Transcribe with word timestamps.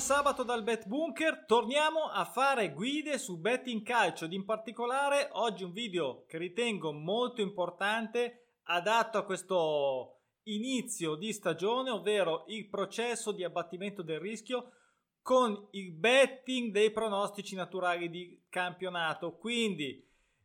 Sabato 0.00 0.44
dal 0.44 0.62
Bet 0.62 0.86
Bunker, 0.86 1.44
torniamo 1.46 2.04
a 2.04 2.24
fare 2.24 2.72
guide 2.72 3.18
su 3.18 3.38
betting 3.38 3.82
calcio 3.82 4.24
ed 4.24 4.32
in 4.32 4.46
particolare 4.46 5.28
oggi 5.32 5.62
un 5.62 5.72
video 5.72 6.24
che 6.26 6.38
ritengo 6.38 6.90
molto 6.90 7.42
importante 7.42 8.54
adatto 8.64 9.18
a 9.18 9.24
questo 9.24 10.22
inizio 10.44 11.16
di 11.16 11.34
stagione, 11.34 11.90
ovvero 11.90 12.44
il 12.48 12.66
processo 12.70 13.30
di 13.30 13.44
abbattimento 13.44 14.02
del 14.02 14.20
rischio 14.20 14.72
con 15.20 15.68
il 15.72 15.92
betting 15.92 16.72
dei 16.72 16.90
pronostici 16.90 17.54
naturali 17.54 18.08
di 18.08 18.46
campionato. 18.48 19.36
Quindi 19.36 20.02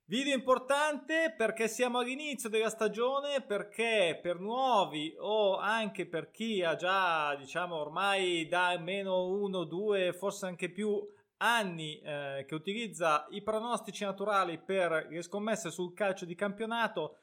Video 0.08 0.36
importante 0.36 1.34
perché 1.36 1.68
siamo 1.68 1.98
all'inizio 1.98 2.48
della 2.48 2.70
stagione, 2.70 3.42
perché 3.42 4.20
per 4.22 4.40
nuovi 4.40 5.16
o 5.18 5.58
anche 5.58 6.06
per 6.06 6.30
chi 6.30 6.62
ha 6.62 6.76
già, 6.76 7.36
diciamo, 7.36 7.76
ormai 7.76 8.48
da 8.48 8.68
almeno 8.68 9.26
uno, 9.26 9.64
due, 9.64 10.14
forse 10.14 10.46
anche 10.46 10.70
più 10.70 10.96
anni 11.38 12.00
eh, 12.02 12.46
che 12.48 12.54
utilizza 12.54 13.26
i 13.32 13.42
pronostici 13.42 14.04
naturali 14.04 14.60
per 14.60 15.08
le 15.10 15.24
scommesse 15.24 15.72
sul 15.72 15.96
calcio 15.96 16.26
di 16.26 16.36
campionato, 16.36 17.18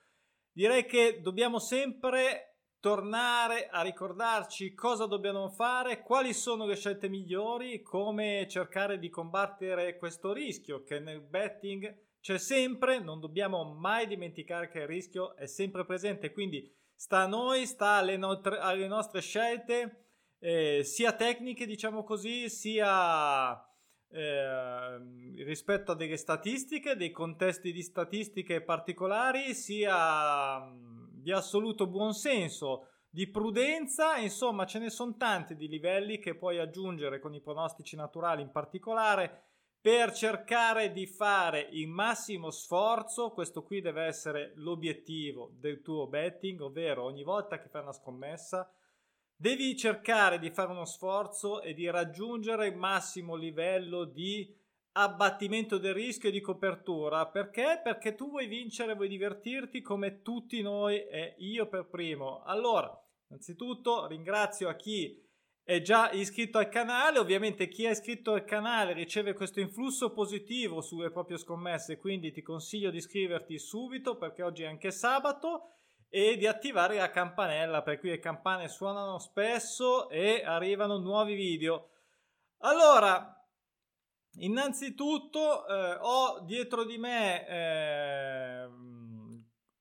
direi 0.50 0.84
che 0.84 1.20
dobbiamo 1.20 1.60
sempre 1.60 2.56
tornare 2.80 3.68
a 3.68 3.82
ricordarci 3.82 4.74
cosa 4.74 5.06
dobbiamo 5.06 5.48
fare, 5.50 6.02
quali 6.02 6.34
sono 6.34 6.66
le 6.66 6.74
scelte 6.74 7.08
migliori, 7.08 7.80
come 7.80 8.48
cercare 8.48 8.98
di 8.98 9.08
combattere 9.08 9.96
questo 9.98 10.32
rischio 10.32 10.82
che 10.82 10.98
nel 10.98 11.20
betting 11.20 12.10
c'è 12.22 12.38
sempre, 12.38 13.00
non 13.00 13.18
dobbiamo 13.18 13.64
mai 13.64 14.06
dimenticare 14.06 14.68
che 14.68 14.78
il 14.78 14.86
rischio 14.86 15.34
è 15.34 15.46
sempre 15.46 15.84
presente, 15.84 16.30
quindi 16.30 16.72
sta 16.94 17.22
a 17.22 17.26
noi, 17.26 17.66
sta 17.66 17.94
alle, 17.94 18.16
notre, 18.16 18.58
alle 18.58 18.86
nostre 18.86 19.20
scelte, 19.20 20.04
eh, 20.38 20.84
sia 20.84 21.14
tecniche, 21.14 21.66
diciamo 21.66 22.04
così, 22.04 22.48
sia 22.48 23.60
eh, 24.08 24.98
rispetto 25.42 25.90
a 25.90 25.96
delle 25.96 26.16
statistiche, 26.16 26.94
dei 26.94 27.10
contesti 27.10 27.72
di 27.72 27.82
statistiche 27.82 28.62
particolari, 28.62 29.52
sia 29.52 30.60
mh, 30.60 31.22
di 31.22 31.32
assoluto 31.32 31.88
buonsenso, 31.88 32.86
di 33.10 33.28
prudenza, 33.30 34.16
insomma 34.18 34.64
ce 34.64 34.78
ne 34.78 34.90
sono 34.90 35.16
tanti 35.16 35.56
di 35.56 35.66
livelli 35.66 36.20
che 36.20 36.36
puoi 36.36 36.60
aggiungere 36.60 37.18
con 37.18 37.34
i 37.34 37.40
pronostici 37.40 37.96
naturali 37.96 38.42
in 38.42 38.52
particolare 38.52 39.51
per 39.82 40.12
cercare 40.12 40.92
di 40.92 41.06
fare 41.06 41.68
il 41.72 41.88
massimo 41.88 42.50
sforzo, 42.50 43.32
questo 43.32 43.62
qui 43.64 43.80
deve 43.80 44.04
essere 44.04 44.52
l'obiettivo 44.54 45.50
del 45.58 45.82
tuo 45.82 46.06
betting, 46.06 46.60
ovvero 46.60 47.02
ogni 47.02 47.24
volta 47.24 47.58
che 47.58 47.68
fai 47.68 47.82
una 47.82 47.92
scommessa 47.92 48.72
devi 49.42 49.76
cercare 49.76 50.38
di 50.38 50.50
fare 50.50 50.70
uno 50.70 50.84
sforzo 50.84 51.62
e 51.62 51.74
di 51.74 51.90
raggiungere 51.90 52.68
il 52.68 52.76
massimo 52.76 53.34
livello 53.34 54.04
di 54.04 54.56
abbattimento 54.92 55.78
del 55.78 55.94
rischio 55.94 56.28
e 56.28 56.32
di 56.32 56.40
copertura. 56.40 57.26
Perché? 57.26 57.80
Perché 57.82 58.14
tu 58.14 58.30
vuoi 58.30 58.46
vincere, 58.46 58.94
vuoi 58.94 59.08
divertirti 59.08 59.80
come 59.80 60.22
tutti 60.22 60.62
noi 60.62 61.04
e 61.08 61.34
io 61.38 61.66
per 61.66 61.86
primo. 61.86 62.44
Allora, 62.44 62.96
innanzitutto 63.30 64.06
ringrazio 64.06 64.68
a 64.68 64.76
chi 64.76 65.20
è 65.64 65.80
già 65.80 66.10
iscritto 66.10 66.58
al 66.58 66.68
canale. 66.68 67.18
Ovviamente 67.18 67.68
chi 67.68 67.84
è 67.84 67.90
iscritto 67.90 68.32
al 68.32 68.44
canale 68.44 68.92
riceve 68.92 69.34
questo 69.34 69.60
influsso 69.60 70.12
positivo 70.12 70.80
sulle 70.80 71.10
proprie 71.10 71.38
scommesse, 71.38 71.98
quindi 71.98 72.32
ti 72.32 72.42
consiglio 72.42 72.90
di 72.90 72.98
iscriverti 72.98 73.58
subito 73.58 74.16
perché 74.16 74.42
oggi 74.42 74.64
è 74.64 74.66
anche 74.66 74.90
sabato 74.90 75.68
e 76.08 76.36
di 76.36 76.46
attivare 76.46 76.96
la 76.96 77.10
campanella 77.10 77.82
per 77.82 77.98
cui 77.98 78.10
le 78.10 78.18
campane 78.18 78.68
suonano 78.68 79.18
spesso 79.18 80.10
e 80.10 80.42
arrivano 80.44 80.98
nuovi 80.98 81.34
video. 81.34 81.88
Allora, 82.58 83.34
innanzitutto 84.40 85.66
eh, 85.66 85.96
ho 86.00 86.40
dietro 86.44 86.84
di 86.84 86.98
me 86.98 87.48
eh, 87.48 88.68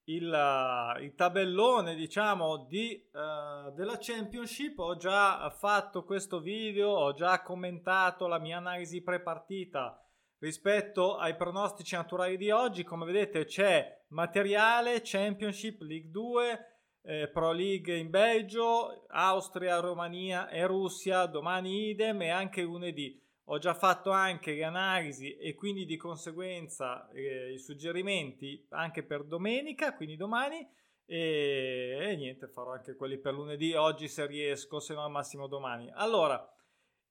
il, 0.06 0.98
il 1.02 1.14
tabellone 1.16 1.96
diciamo 1.96 2.66
di, 2.66 3.08
uh, 3.12 3.72
della 3.74 3.98
championship 4.00 4.80
ho 4.80 4.96
già 4.98 5.50
fatto 5.52 6.04
questo 6.04 6.40
video 6.40 6.90
ho 6.90 7.14
già 7.14 7.42
commentato 7.42 8.28
la 8.28 8.40
mia 8.40 8.58
analisi 8.58 9.02
prepartita 9.04 10.04
rispetto 10.40 11.18
ai 11.18 11.36
pronostici 11.36 11.96
naturali 11.96 12.38
di 12.38 12.50
oggi 12.50 12.84
come 12.84 13.06
vedete 13.06 13.46
c'è 13.46 14.04
materiale 14.08 15.02
championship 15.04 15.82
league 15.82 16.10
2 16.10 16.66
eh, 17.04 17.30
Pro 17.30 17.52
League 17.52 17.96
in 17.98 18.10
Belgio, 18.10 19.06
Austria, 19.08 19.80
Romania 19.80 20.50
e 20.50 20.66
Russia, 20.66 21.26
domani 21.26 21.90
idem 21.90 22.22
e 22.22 22.30
anche 22.30 22.62
lunedì. 22.62 23.20
Ho 23.52 23.58
già 23.58 23.74
fatto 23.74 24.12
anche 24.12 24.54
le 24.54 24.64
analisi 24.64 25.36
e 25.36 25.56
quindi 25.56 25.86
di 25.86 25.98
conseguenza 25.98 27.10
eh, 27.12 27.52
i 27.52 27.58
suggerimenti 27.58 28.66
anche 28.70 29.04
per 29.04 29.26
domenica, 29.26 29.94
quindi 29.94 30.16
domani. 30.16 30.66
E, 31.06 31.98
e, 32.02 32.16
niente, 32.16 32.48
farò 32.48 32.72
anche 32.72 32.96
quelli 32.96 33.20
per 33.20 33.34
lunedì, 33.34 33.74
oggi 33.74 34.08
se 34.08 34.26
riesco, 34.26 34.80
se 34.80 34.94
no 34.94 35.04
al 35.04 35.12
massimo 35.12 35.48
domani. 35.48 35.92
Allora, 35.96 36.42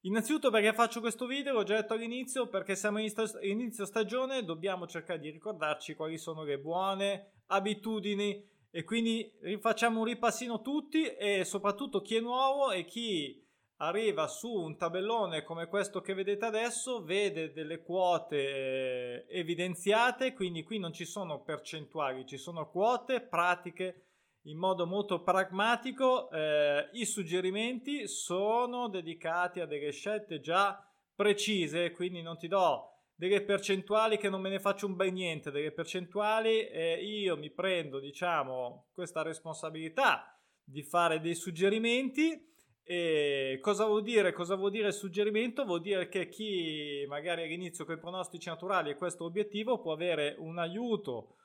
innanzitutto 0.04 0.50
perché 0.50 0.72
faccio 0.72 1.00
questo 1.00 1.26
video, 1.26 1.52
l'ho 1.52 1.62
già 1.62 1.78
detto 1.78 1.92
all'inizio, 1.92 2.48
perché 2.48 2.74
siamo 2.74 3.00
in 3.00 3.12
inizio 3.42 3.84
stagione, 3.84 4.42
dobbiamo 4.42 4.86
cercare 4.86 5.20
di 5.20 5.28
ricordarci 5.28 5.94
quali 5.94 6.16
sono 6.16 6.42
le 6.42 6.58
buone 6.58 7.42
abitudini 7.48 8.42
e 8.70 8.82
quindi 8.84 9.30
rifacciamo 9.42 9.98
un 9.98 10.06
ripassino 10.06 10.62
tutti 10.62 11.04
e 11.04 11.44
soprattutto 11.44 12.00
chi 12.00 12.16
è 12.16 12.20
nuovo 12.20 12.70
e 12.70 12.86
chi 12.86 13.46
arriva 13.82 14.26
su 14.28 14.52
un 14.52 14.76
tabellone 14.76 15.42
come 15.42 15.66
questo 15.66 16.00
che 16.00 16.14
vedete 16.14 16.44
adesso, 16.44 17.02
vede 17.02 17.52
delle 17.52 17.82
quote 17.82 18.36
eh, 18.36 19.26
evidenziate, 19.28 20.34
quindi 20.34 20.62
qui 20.62 20.78
non 20.78 20.92
ci 20.92 21.04
sono 21.04 21.42
percentuali, 21.42 22.26
ci 22.26 22.36
sono 22.36 22.68
quote 22.68 23.20
pratiche 23.22 24.04
in 24.44 24.58
modo 24.58 24.86
molto 24.86 25.22
pragmatico. 25.22 26.30
Eh, 26.30 26.90
I 26.92 27.04
suggerimenti 27.06 28.06
sono 28.06 28.88
dedicati 28.88 29.60
a 29.60 29.66
delle 29.66 29.92
scelte 29.92 30.40
già 30.40 30.86
precise, 31.14 31.90
quindi 31.92 32.20
non 32.22 32.36
ti 32.36 32.48
do 32.48 32.86
delle 33.14 33.42
percentuali 33.42 34.16
che 34.16 34.30
non 34.30 34.40
me 34.40 34.48
ne 34.48 34.60
faccio 34.60 34.86
un 34.86 34.96
bel 34.96 35.12
niente, 35.12 35.50
delle 35.50 35.72
percentuali 35.72 36.66
e 36.68 37.04
io 37.04 37.36
mi 37.36 37.50
prendo, 37.50 37.98
diciamo, 37.98 38.88
questa 38.92 39.22
responsabilità 39.22 40.38
di 40.62 40.82
fare 40.82 41.20
dei 41.20 41.34
suggerimenti 41.34 42.49
e 42.92 43.60
cosa 43.60 43.86
vuol 43.86 44.02
dire? 44.02 44.32
Cosa 44.32 44.56
vuol 44.56 44.72
dire 44.72 44.88
il 44.88 44.92
suggerimento? 44.92 45.64
Vuol 45.64 45.80
dire 45.80 46.08
che 46.08 46.28
chi 46.28 47.04
magari 47.06 47.44
all'inizio 47.44 47.84
con 47.84 47.94
i 47.94 48.00
pronostici 48.00 48.48
naturali 48.48 48.90
e 48.90 48.96
questo 48.96 49.26
obiettivo 49.26 49.78
può 49.78 49.92
avere 49.92 50.34
un 50.38 50.58
aiuto 50.58 51.36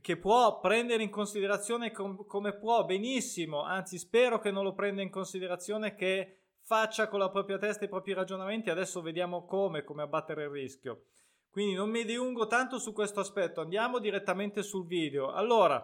che 0.00 0.16
può 0.16 0.58
prendere 0.58 1.04
in 1.04 1.10
considerazione 1.10 1.92
com- 1.92 2.26
come 2.26 2.58
può 2.58 2.84
benissimo, 2.84 3.62
anzi 3.62 3.96
spero 3.96 4.40
che 4.40 4.50
non 4.50 4.64
lo 4.64 4.74
prenda 4.74 5.00
in 5.00 5.08
considerazione 5.08 5.94
che 5.94 6.56
faccia 6.62 7.06
con 7.06 7.20
la 7.20 7.30
propria 7.30 7.58
testa 7.58 7.84
i 7.84 7.88
propri 7.88 8.12
ragionamenti, 8.12 8.68
adesso 8.68 9.00
vediamo 9.00 9.44
come, 9.44 9.84
come 9.84 10.02
abbattere 10.02 10.42
il 10.42 10.50
rischio. 10.50 11.04
Quindi 11.48 11.74
non 11.74 11.90
mi 11.90 12.04
dilungo 12.04 12.48
tanto 12.48 12.80
su 12.80 12.92
questo 12.92 13.20
aspetto, 13.20 13.60
andiamo 13.60 14.00
direttamente 14.00 14.64
sul 14.64 14.84
video. 14.84 15.30
Allora, 15.30 15.80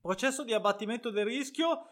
processo 0.00 0.44
di 0.44 0.52
abbattimento 0.52 1.10
del 1.10 1.24
rischio 1.24 1.88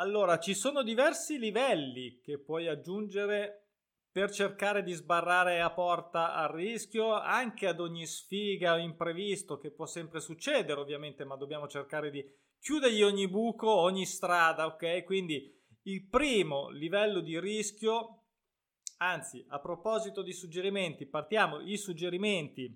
allora, 0.00 0.38
ci 0.38 0.54
sono 0.54 0.82
diversi 0.82 1.38
livelli 1.38 2.20
che 2.22 2.38
puoi 2.38 2.68
aggiungere 2.68 3.66
per 4.10 4.30
cercare 4.30 4.82
di 4.82 4.92
sbarrare 4.92 5.60
a 5.60 5.70
porta 5.70 6.34
al 6.34 6.48
rischio, 6.48 7.12
anche 7.12 7.68
ad 7.68 7.80
ogni 7.80 8.06
sfiga 8.06 8.74
o 8.74 8.78
imprevisto 8.78 9.58
che 9.58 9.70
può 9.70 9.84
sempre 9.84 10.20
succedere, 10.20 10.80
ovviamente, 10.80 11.24
ma 11.24 11.36
dobbiamo 11.36 11.68
cercare 11.68 12.10
di 12.10 12.24
chiudergli 12.58 13.02
ogni 13.02 13.28
buco, 13.28 13.70
ogni 13.70 14.06
strada, 14.06 14.64
ok? 14.66 15.04
Quindi 15.04 15.54
il 15.82 16.08
primo 16.08 16.70
livello 16.70 17.20
di 17.20 17.38
rischio, 17.38 18.24
anzi, 18.96 19.44
a 19.48 19.60
proposito 19.60 20.22
di 20.22 20.32
suggerimenti, 20.32 21.06
partiamo 21.06 21.60
i 21.60 21.76
suggerimenti 21.76 22.74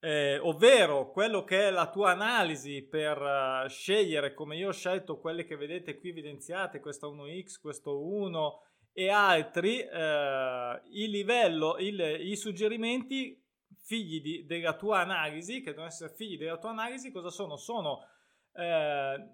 eh, 0.00 0.38
ovvero 0.38 1.10
quello 1.10 1.44
che 1.44 1.68
è 1.68 1.70
la 1.70 1.90
tua 1.90 2.12
analisi 2.12 2.82
per 2.82 3.20
uh, 3.20 3.68
scegliere 3.68 4.32
come 4.32 4.56
io 4.56 4.68
ho 4.68 4.72
scelto 4.72 5.18
quelle 5.18 5.44
che 5.44 5.56
vedete 5.56 5.98
qui 5.98 6.08
evidenziate, 6.08 6.80
questo 6.80 7.14
1x, 7.14 7.60
questo 7.60 8.02
1 8.06 8.62
e 8.92 9.08
altri, 9.08 9.80
eh, 9.80 10.80
il 10.90 11.10
livello, 11.10 11.76
il, 11.78 12.00
i 12.00 12.34
suggerimenti 12.34 13.40
figli 13.82 14.20
di, 14.20 14.46
della 14.46 14.74
tua 14.74 15.00
analisi, 15.00 15.60
che 15.60 15.70
devono 15.70 15.86
essere 15.86 16.14
figli 16.14 16.36
della 16.36 16.58
tua 16.58 16.70
analisi, 16.70 17.12
cosa 17.12 17.30
sono? 17.30 17.56
Sono 17.56 18.00
eh, 18.54 19.28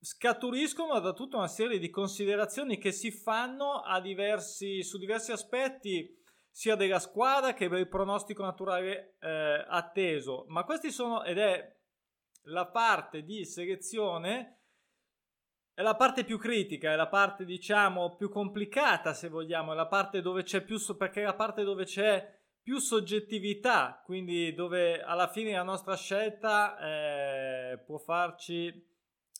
scaturiscono 0.00 0.98
da 1.00 1.12
tutta 1.12 1.36
una 1.36 1.48
serie 1.48 1.78
di 1.78 1.90
considerazioni 1.90 2.78
che 2.78 2.92
si 2.92 3.10
fanno 3.10 3.82
diversi, 4.02 4.82
su 4.82 4.98
diversi 4.98 5.32
aspetti 5.32 6.14
sia 6.56 6.74
della 6.74 7.00
squadra 7.00 7.52
che 7.52 7.68
per 7.68 7.80
il 7.80 7.86
pronostico 7.86 8.42
naturale 8.42 9.18
eh, 9.20 9.62
atteso. 9.68 10.46
Ma 10.48 10.64
questi 10.64 10.90
sono 10.90 11.22
ed 11.22 11.36
è 11.36 11.76
la 12.44 12.66
parte 12.68 13.24
di 13.24 13.44
selezione 13.44 14.60
è 15.74 15.82
la 15.82 15.96
parte 15.96 16.24
più 16.24 16.38
critica, 16.38 16.92
è 16.92 16.96
la 16.96 17.08
parte 17.08 17.44
diciamo 17.44 18.16
più 18.16 18.30
complicata 18.30 19.12
se 19.12 19.28
vogliamo, 19.28 19.72
è 19.72 19.74
la 19.76 19.86
parte 19.86 20.22
dove 20.22 20.44
c'è 20.44 20.62
più, 20.62 20.78
perché 20.96 21.20
è 21.20 21.24
la 21.26 21.34
parte 21.34 21.62
dove 21.62 21.84
c'è 21.84 22.26
più 22.62 22.78
soggettività, 22.78 24.00
quindi 24.02 24.54
dove 24.54 25.02
alla 25.02 25.28
fine 25.28 25.52
la 25.52 25.62
nostra 25.62 25.94
scelta 25.94 26.78
eh, 26.78 27.78
può 27.84 27.98
farci 27.98 28.82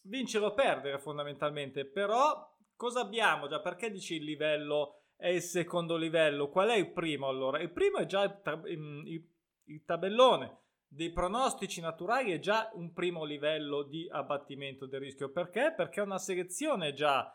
vincere 0.03 0.45
o 0.45 0.53
perdere 0.53 0.99
fondamentalmente, 0.99 1.87
però 1.87 2.59
cosa 2.77 3.01
abbiamo 3.01 3.49
già? 3.49 3.61
Perché 3.61 3.91
dici 3.91 4.17
il 4.17 4.25
livello 4.25 5.06
è 5.17 5.29
il 5.29 5.43
secondo 5.43 5.97
livello? 5.97 6.49
Qual 6.49 6.69
è 6.69 6.77
il 6.77 6.93
primo 6.93 7.29
allora? 7.29 7.61
Il 7.61 7.73
primo 7.73 7.99
è 7.99 8.07
già 8.07 8.23
il, 8.23 9.03
il, 9.07 9.29
il 9.65 9.85
tabellone 9.85 10.61
dei 10.89 11.11
pronostici 11.11 11.81
naturali 11.81 12.33
è 12.33 12.39
già 12.39 12.71
un 12.75 12.93
primo 12.93 13.25
livello 13.25 13.83
di 13.83 14.09
abbattimento 14.11 14.87
del 14.87 15.01
rischio. 15.01 15.31
Perché? 15.31 15.75
Perché 15.77 16.01
è 16.01 16.05
una 16.05 16.19
selezione 16.19 16.93
già 16.93 17.31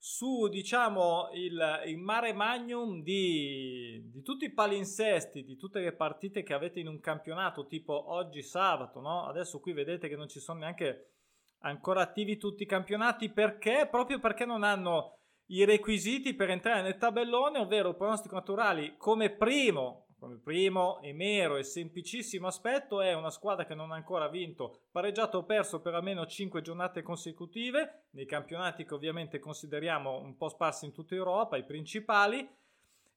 su 0.00 0.46
diciamo 0.48 1.30
il, 1.32 1.82
il 1.86 1.98
mare 1.98 2.32
magnum 2.32 3.02
di, 3.02 4.00
di, 4.12 4.22
tutti 4.22 4.44
i 4.44 4.52
palinsesti, 4.52 5.42
di 5.42 5.56
tutte 5.56 5.80
le 5.80 5.92
partite 5.92 6.42
che 6.42 6.54
avete 6.54 6.80
in 6.80 6.86
un 6.86 7.00
campionato, 7.00 7.66
tipo 7.66 8.12
oggi 8.12 8.42
sabato, 8.42 9.00
no? 9.00 9.26
Adesso 9.26 9.58
qui 9.58 9.72
vedete 9.72 10.08
che 10.08 10.16
non 10.16 10.28
ci 10.28 10.38
sono 10.38 10.60
neanche 10.60 11.14
ancora 11.60 12.02
attivi 12.02 12.36
tutti 12.36 12.62
i 12.62 12.66
campionati 12.66 13.30
perché? 13.30 13.88
Proprio 13.90 14.20
perché 14.20 14.44
non 14.44 14.62
hanno 14.62 15.17
i 15.48 15.64
requisiti 15.64 16.34
per 16.34 16.50
entrare 16.50 16.82
nel 16.82 16.96
tabellone, 16.98 17.58
ovvero 17.58 17.94
pronostici 17.94 18.34
naturali 18.34 18.96
come 18.96 19.30
primo 19.30 20.08
come 20.18 20.38
primo 20.38 21.00
e 21.00 21.12
mero 21.12 21.56
e 21.56 21.62
semplicissimo 21.62 22.48
aspetto 22.48 23.00
è 23.00 23.14
una 23.14 23.30
squadra 23.30 23.64
che 23.64 23.76
non 23.76 23.92
ha 23.92 23.94
ancora 23.94 24.28
vinto, 24.28 24.80
pareggiato 24.90 25.38
o 25.38 25.44
perso 25.44 25.80
per 25.80 25.94
almeno 25.94 26.26
5 26.26 26.60
giornate 26.60 27.02
consecutive, 27.02 28.06
nei 28.10 28.26
campionati 28.26 28.84
che 28.84 28.94
ovviamente 28.94 29.38
consideriamo 29.38 30.18
un 30.18 30.36
po' 30.36 30.48
sparsi 30.48 30.86
in 30.86 30.92
tutta 30.92 31.14
Europa, 31.14 31.56
i 31.56 31.64
principali, 31.64 32.46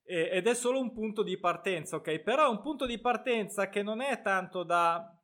ed 0.04 0.46
è 0.46 0.54
solo 0.54 0.80
un 0.80 0.92
punto 0.92 1.24
di 1.24 1.38
partenza, 1.38 1.96
ok? 1.96 2.20
Però 2.20 2.46
è 2.46 2.50
un 2.50 2.62
punto 2.62 2.86
di 2.86 3.00
partenza 3.00 3.70
che 3.70 3.82
non 3.82 4.02
è 4.02 4.22
tanto 4.22 4.64
da, 4.64 5.18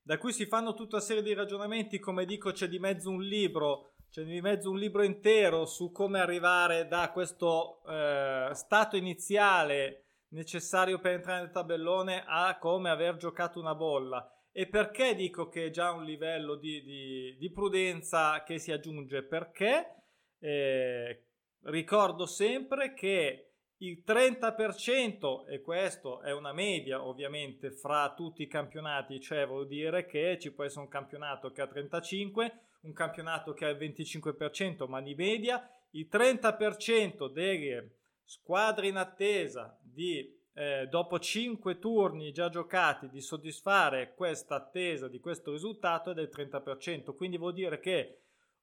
da 0.00 0.18
cui 0.18 0.32
si 0.32 0.46
fanno 0.46 0.72
tutta 0.72 0.96
una 0.96 1.04
serie 1.04 1.22
di 1.22 1.34
ragionamenti, 1.34 1.98
come 1.98 2.24
dico 2.24 2.52
c'è 2.52 2.68
di 2.68 2.78
mezzo 2.78 3.10
un 3.10 3.22
libro, 3.22 3.92
c'è 4.12 4.24
di 4.24 4.42
mezzo 4.42 4.70
un 4.70 4.76
libro 4.78 5.02
intero 5.04 5.64
su 5.64 5.90
come 5.90 6.20
arrivare 6.20 6.86
da 6.86 7.10
questo 7.10 7.82
eh, 7.86 8.50
stato 8.52 8.94
iniziale 8.94 10.04
necessario 10.32 10.98
per 10.98 11.12
entrare 11.12 11.40
nel 11.40 11.50
tabellone 11.50 12.22
a 12.26 12.58
come 12.58 12.90
aver 12.90 13.16
giocato 13.16 13.58
una 13.58 13.74
bolla. 13.74 14.30
E 14.52 14.66
perché 14.68 15.14
dico 15.14 15.48
che 15.48 15.64
è 15.64 15.70
già 15.70 15.92
un 15.92 16.04
livello 16.04 16.56
di, 16.56 16.82
di, 16.82 17.36
di 17.38 17.50
prudenza 17.50 18.42
che 18.42 18.58
si 18.58 18.70
aggiunge? 18.70 19.22
Perché 19.22 19.94
eh, 20.40 21.24
ricordo 21.62 22.26
sempre 22.26 22.92
che 22.92 23.52
il 23.78 24.02
30%, 24.06 25.48
e 25.48 25.62
questo 25.62 26.20
è 26.20 26.34
una 26.34 26.52
media 26.52 27.02
ovviamente 27.02 27.70
fra 27.70 28.12
tutti 28.14 28.42
i 28.42 28.46
campionati, 28.46 29.18
cioè 29.22 29.46
vuol 29.46 29.66
dire 29.66 30.04
che 30.04 30.38
ci 30.38 30.52
può 30.52 30.64
essere 30.64 30.82
un 30.82 30.88
campionato 30.88 31.50
che 31.50 31.62
ha 31.62 31.66
35, 31.66 32.66
un 32.82 32.92
campionato 32.92 33.52
che 33.52 33.64
ha 33.64 33.68
il 33.68 33.76
25%, 33.76 34.88
ma 34.88 35.00
di 35.00 35.14
media, 35.14 35.68
il 35.90 36.08
30% 36.10 37.30
delle 37.30 37.96
squadre 38.24 38.88
in 38.88 38.96
attesa 38.96 39.78
di 39.82 40.40
eh, 40.54 40.86
dopo 40.88 41.18
5 41.18 41.78
turni 41.78 42.32
già 42.32 42.48
giocati 42.48 43.08
di 43.08 43.20
soddisfare 43.20 44.14
questa 44.14 44.56
attesa 44.56 45.08
di 45.08 45.20
questo 45.20 45.52
risultato 45.52 46.10
è 46.10 46.14
del 46.14 46.30
30%, 46.32 47.14
quindi 47.14 47.38
vuol 47.38 47.54
dire 47.54 47.78
che 47.78 48.18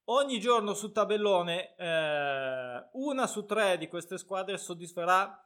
ogni 0.06 0.40
giorno 0.40 0.74
sul 0.74 0.92
tabellone 0.92 1.76
eh, 1.76 2.90
una 2.94 3.28
su 3.28 3.46
tre 3.46 3.78
di 3.78 3.88
queste 3.88 4.18
squadre 4.18 4.58
soddisferà 4.58 5.44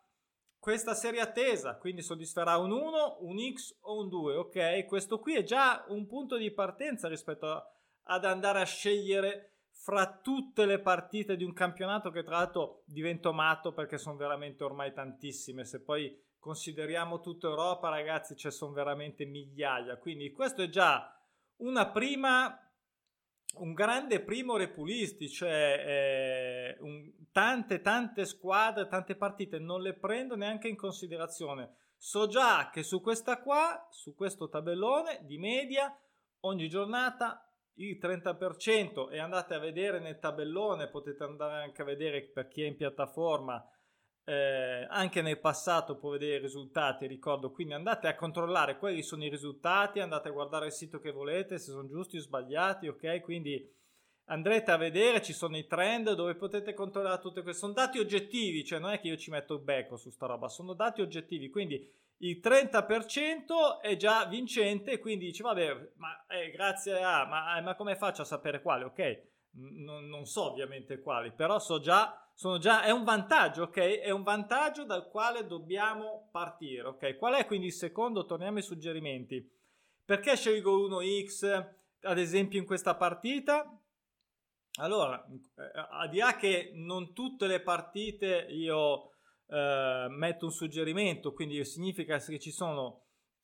questa 0.58 0.94
serie 0.94 1.20
attesa, 1.20 1.75
quindi 1.75 2.02
soddisferà 2.02 2.58
un 2.58 2.72
1, 2.72 3.18
un 3.20 3.38
X 3.54 3.75
o 3.81 4.00
un 4.00 4.08
2, 4.08 4.36
ok? 4.36 4.86
Questo 4.86 5.20
qui 5.20 5.36
è 5.36 5.44
già 5.44 5.84
un 5.90 6.08
punto 6.08 6.38
di 6.38 6.52
partenza 6.52 7.10
rispetto 7.10 7.48
a, 7.48 7.74
ad 8.04 8.26
andare 8.26 8.62
a 8.62 8.66
scegliere 8.66 9.54
fra 9.72 10.20
tutte 10.22 10.66
le 10.66 10.80
partite 10.80 11.36
di 11.36 11.44
un 11.44 11.54
campionato 11.54 12.10
che 12.10 12.24
tra 12.24 12.38
l'altro 12.38 12.84
divento 12.86 13.34
matto 13.34 13.74
perché 13.74 13.98
sono 13.98 14.16
veramente 14.16 14.64
ormai 14.64 14.94
tantissime. 14.94 15.66
Se 15.66 15.82
poi 15.82 16.18
consideriamo 16.40 17.20
tutta 17.20 17.48
Europa, 17.48 17.90
ragazzi, 17.90 18.36
ce 18.36 18.52
sono 18.52 18.72
veramente 18.72 19.26
migliaia. 19.26 19.98
Quindi 19.98 20.32
questo 20.32 20.62
è 20.62 20.70
già 20.70 21.14
una 21.58 21.90
prima 21.90 22.58
un 23.56 23.74
grande 23.74 24.20
primo 24.22 24.58
repulisti, 24.58 25.30
cioè 25.30 25.84
eh, 25.86 26.78
un, 26.80 27.12
tante 27.32 27.82
tante 27.82 28.26
squadre, 28.26 28.88
tante 28.88 29.16
partite 29.16 29.60
non 29.60 29.82
le 29.82 29.94
prendo 29.94 30.36
neanche 30.36 30.68
in 30.68 30.76
considerazione. 30.76 31.76
So 31.98 32.28
già 32.28 32.70
che 32.72 32.84
su 32.84 33.02
questa 33.02 33.42
qua, 33.42 33.88
su 33.92 34.16
questo 34.16 34.50
tabellone 34.50 35.20
di 35.24 35.38
media, 35.38 35.96
ogni 36.42 36.68
giornata 36.68 37.48
il 37.75 37.98
30% 38.00 39.12
e 39.12 39.20
andate 39.20 39.54
a 39.54 39.60
vedere 39.60 40.00
nel 40.00 40.20
tabellone, 40.20 40.90
potete 40.90 41.24
andare 41.24 41.64
anche 41.64 41.81
a 41.81 41.86
vedere 41.86 42.22
per 42.24 42.48
chi 42.48 42.62
è 42.62 42.68
in 42.68 42.75
piattaforma, 42.75 43.66
eh, 44.25 44.86
anche 44.90 45.22
nel 45.22 45.40
passato 45.40 45.98
può 45.98 46.12
vedere 46.12 46.38
i 46.38 46.42
risultati, 46.42 47.08
ricordo, 47.08 47.52
quindi 47.52 47.74
andate 47.74 48.08
a 48.08 48.16
controllare 48.16 48.78
quelli 48.78 49.02
sono 49.02 49.24
i 49.25 49.30
risultati, 49.30 50.00
andate 50.00 50.30
a 50.30 50.31
guardare 50.31 50.68
il 50.68 50.72
sito 50.72 51.00
che 51.00 51.12
volete, 51.12 51.58
se 51.58 51.72
sono 51.72 51.88
giusti 51.88 52.18
o 52.18 52.22
sbagliati, 52.22 52.88
ok? 52.88 53.22
Quindi 53.22 53.70
andrete 54.25 54.72
a 54.72 54.78
vedere, 54.78 55.22
ci 55.22 55.34
sono 55.34 55.58
i 55.58 55.68
trend 55.68 56.14
dove 56.14 56.36
potete 56.36 56.74
controllare 56.74 57.22
tutte 57.22 57.42
queste, 57.42 57.62
sono 57.62 57.74
dati 57.74 58.00
oggettivi, 58.00 58.64
cioè 58.64 58.80
non 58.80 58.92
è 58.92 59.00
che 59.00 59.08
io 59.08 59.18
ci 59.18 59.31
metto 59.31 59.56
il 59.56 59.62
becco 59.62 59.98
su 59.98 60.10
sta 60.10 60.28
roba, 60.28 60.48
sono 60.48 60.74
dati 60.74 61.02
oggettivi, 61.02 61.50
quindi 61.50 61.92
il 62.18 62.39
30% 62.42 63.80
è 63.81 63.95
già 63.95 64.25
vincente, 64.25 65.00
quindi 65.00 65.25
dici 65.25 65.42
vabbè, 65.42 65.92
ma 65.95 66.25
eh, 66.27 66.51
grazie 66.51 67.01
a, 67.01 67.25
ma, 67.25 67.57
eh, 67.57 67.62
ma, 67.62 67.75
come 67.75 67.95
faccio 67.95 68.21
a 68.21 68.25
sapere 68.25 68.62
quale? 68.62 68.86
Ok, 68.86 69.21
N- 69.56 70.07
non 70.07 70.25
so 70.25 70.51
ovviamente 70.51 71.00
quali, 71.00 71.31
però 71.31 71.60
so 71.60 71.80
già, 71.80 72.31
sono 72.33 72.57
già, 72.57 72.83
è 72.83 72.92
un 72.92 73.04
vantaggio, 73.04 73.63
ok? 73.63 73.77
È 73.77 74.10
un 74.10 74.24
vantaggio 74.24 74.83
dal 74.86 75.10
quale 75.10 75.46
dobbiamo 75.46 76.29
partire, 76.32 76.88
ok? 76.88 77.17
Qual 77.17 77.34
è 77.36 77.46
quindi 77.46 77.67
il 77.67 77.74
secondo? 77.74 78.25
Torniamo 78.25 78.58
ai 78.58 78.63
suggerimenti. 78.63 79.48
Perché 80.05 80.36
scelgo 80.36 80.88
1x, 80.89 81.65
ad 82.01 82.17
esempio, 82.17 82.60
in 82.60 82.65
questa 82.65 82.96
partita? 82.96 83.77
Allora, 84.77 85.24
eh, 85.58 85.72
a 85.91 86.08
di 86.08 86.17
là 86.17 86.36
che 86.36 86.72
non 86.74 87.13
tutte 87.13 87.46
le 87.46 87.62
partite 87.62 88.48
io 88.50 89.12
eh, 89.48 90.08
metto 90.10 90.46
un 90.46 90.52
suggerimento, 90.52 91.34
quindi 91.34 91.64
significa 91.66 92.18
che 92.18 92.40
ci 92.40 92.52
sono 92.52 93.02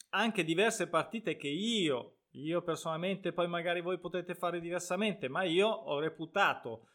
anche 0.10 0.44
diverse 0.44 0.88
partite 0.88 1.36
che 1.36 1.48
io, 1.48 2.16
io 2.32 2.62
personalmente, 2.62 3.34
poi 3.34 3.48
magari 3.48 3.82
voi 3.82 4.00
potete 4.00 4.36
fare 4.36 4.60
diversamente, 4.60 5.28
ma 5.28 5.44
io 5.44 5.68
ho 5.68 6.00
reputato 6.00 6.88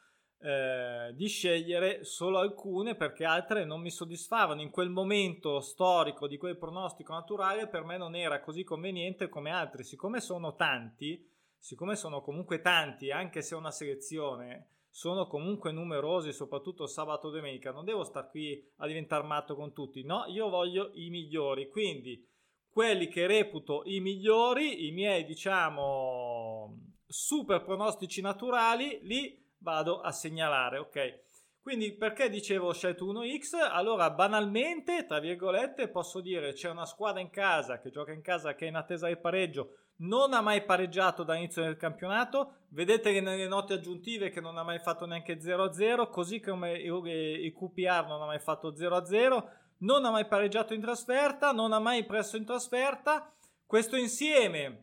eh, 0.45 1.13
di 1.15 1.27
scegliere 1.27 2.05
solo 2.05 2.39
alcune 2.39 2.97
perché 2.97 3.25
altre 3.25 3.65
non 3.65 3.81
mi 3.81 3.91
soddisfavano. 3.91 4.61
In 4.61 4.71
quel 4.71 4.91
momento 4.91 5.61
storico 5.61 6.27
di 6.27 6.37
quel 6.37 6.59
pronostico 6.59 7.13
naturale 7.13 7.69
per 7.69 7.85
me 7.85 7.97
non 7.97 8.15
era 8.15 8.41
così 8.41 8.63
conveniente 8.63 9.29
come 9.29 9.51
altri, 9.51 9.85
siccome 9.85 10.21
sono 10.21 10.55
tanti, 10.55 11.27
siccome 11.59 11.97
sono 11.97 12.21
comunque 12.21 12.61
tanti, 12.61 13.11
anche 13.11 13.41
se 13.41 13.55
è 13.55 13.59
una 13.59 13.71
selezione, 13.71 14.69
sono 14.95 15.27
comunque 15.27 15.73
numerosi, 15.73 16.33
soprattutto 16.33 16.87
sabato 16.87 17.29
e 17.29 17.33
domenica. 17.33 17.73
Non 17.73 17.85
devo 17.85 18.05
stare 18.05 18.29
qui 18.31 18.65
a 18.77 18.87
diventare 18.87 19.27
matto 19.27 19.57
con 19.57 19.73
tutti, 19.73 20.05
no? 20.05 20.25
Io 20.29 20.49
voglio 20.49 20.93
i 20.95 21.11
migliori, 21.11 21.69
quindi 21.69 22.25
quelli 22.71 23.09
che 23.09 23.27
reputo 23.27 23.83
i 23.87 23.99
migliori, 23.99 24.87
i 24.87 24.93
miei 24.93 25.25
diciamo 25.25 26.79
super 27.05 27.65
pronostici 27.65 28.21
naturali, 28.21 29.01
li 29.03 29.37
vado 29.59 30.01
a 30.01 30.13
segnalare, 30.13 30.79
ok? 30.79 31.24
Quindi 31.65 31.95
perché 31.95 32.29
dicevo 32.29 32.67
ho 32.67 32.73
scelto 32.75 33.11
1x? 33.11 33.57
Allora 33.59 34.11
banalmente, 34.11 35.07
tra 35.07 35.19
virgolette, 35.19 35.89
posso 35.89 36.21
dire 36.21 36.53
c'è 36.53 36.69
una 36.69 36.85
squadra 36.85 37.23
in 37.23 37.31
casa 37.31 37.81
che 37.81 37.89
gioca 37.89 38.13
in 38.13 38.21
casa 38.21 38.55
che 38.55 38.67
è 38.67 38.69
in 38.69 38.75
attesa 38.75 39.07
del 39.07 39.19
pareggio 39.19 39.77
non 40.01 40.35
ha 40.35 40.43
mai 40.43 40.63
pareggiato 40.63 41.23
dall'inizio 41.23 41.63
del 41.63 41.79
campionato. 41.79 42.67
Vedete 42.69 43.15
che 43.15 43.23
nelle 43.23 43.49
note 43.49 43.73
aggiuntive 43.73 44.29
che 44.29 44.43
non 44.43 44.59
ha 44.59 44.63
mai 44.63 44.79
fatto 44.79 45.07
neanche 45.07 45.41
0-0, 45.41 46.11
così 46.11 46.39
come 46.39 46.73
il 46.73 47.55
QPR 47.55 48.09
non 48.09 48.21
ha 48.21 48.27
mai 48.27 48.41
fatto 48.41 48.75
0-0, 48.75 49.45
non 49.79 50.05
ha 50.05 50.11
mai 50.11 50.27
pareggiato 50.27 50.75
in 50.75 50.83
trasferta, 50.83 51.51
non 51.53 51.73
ha 51.73 51.79
mai 51.79 52.05
preso 52.05 52.37
in 52.37 52.45
trasferta. 52.45 53.33
Questo 53.65 53.97
insieme, 53.97 54.81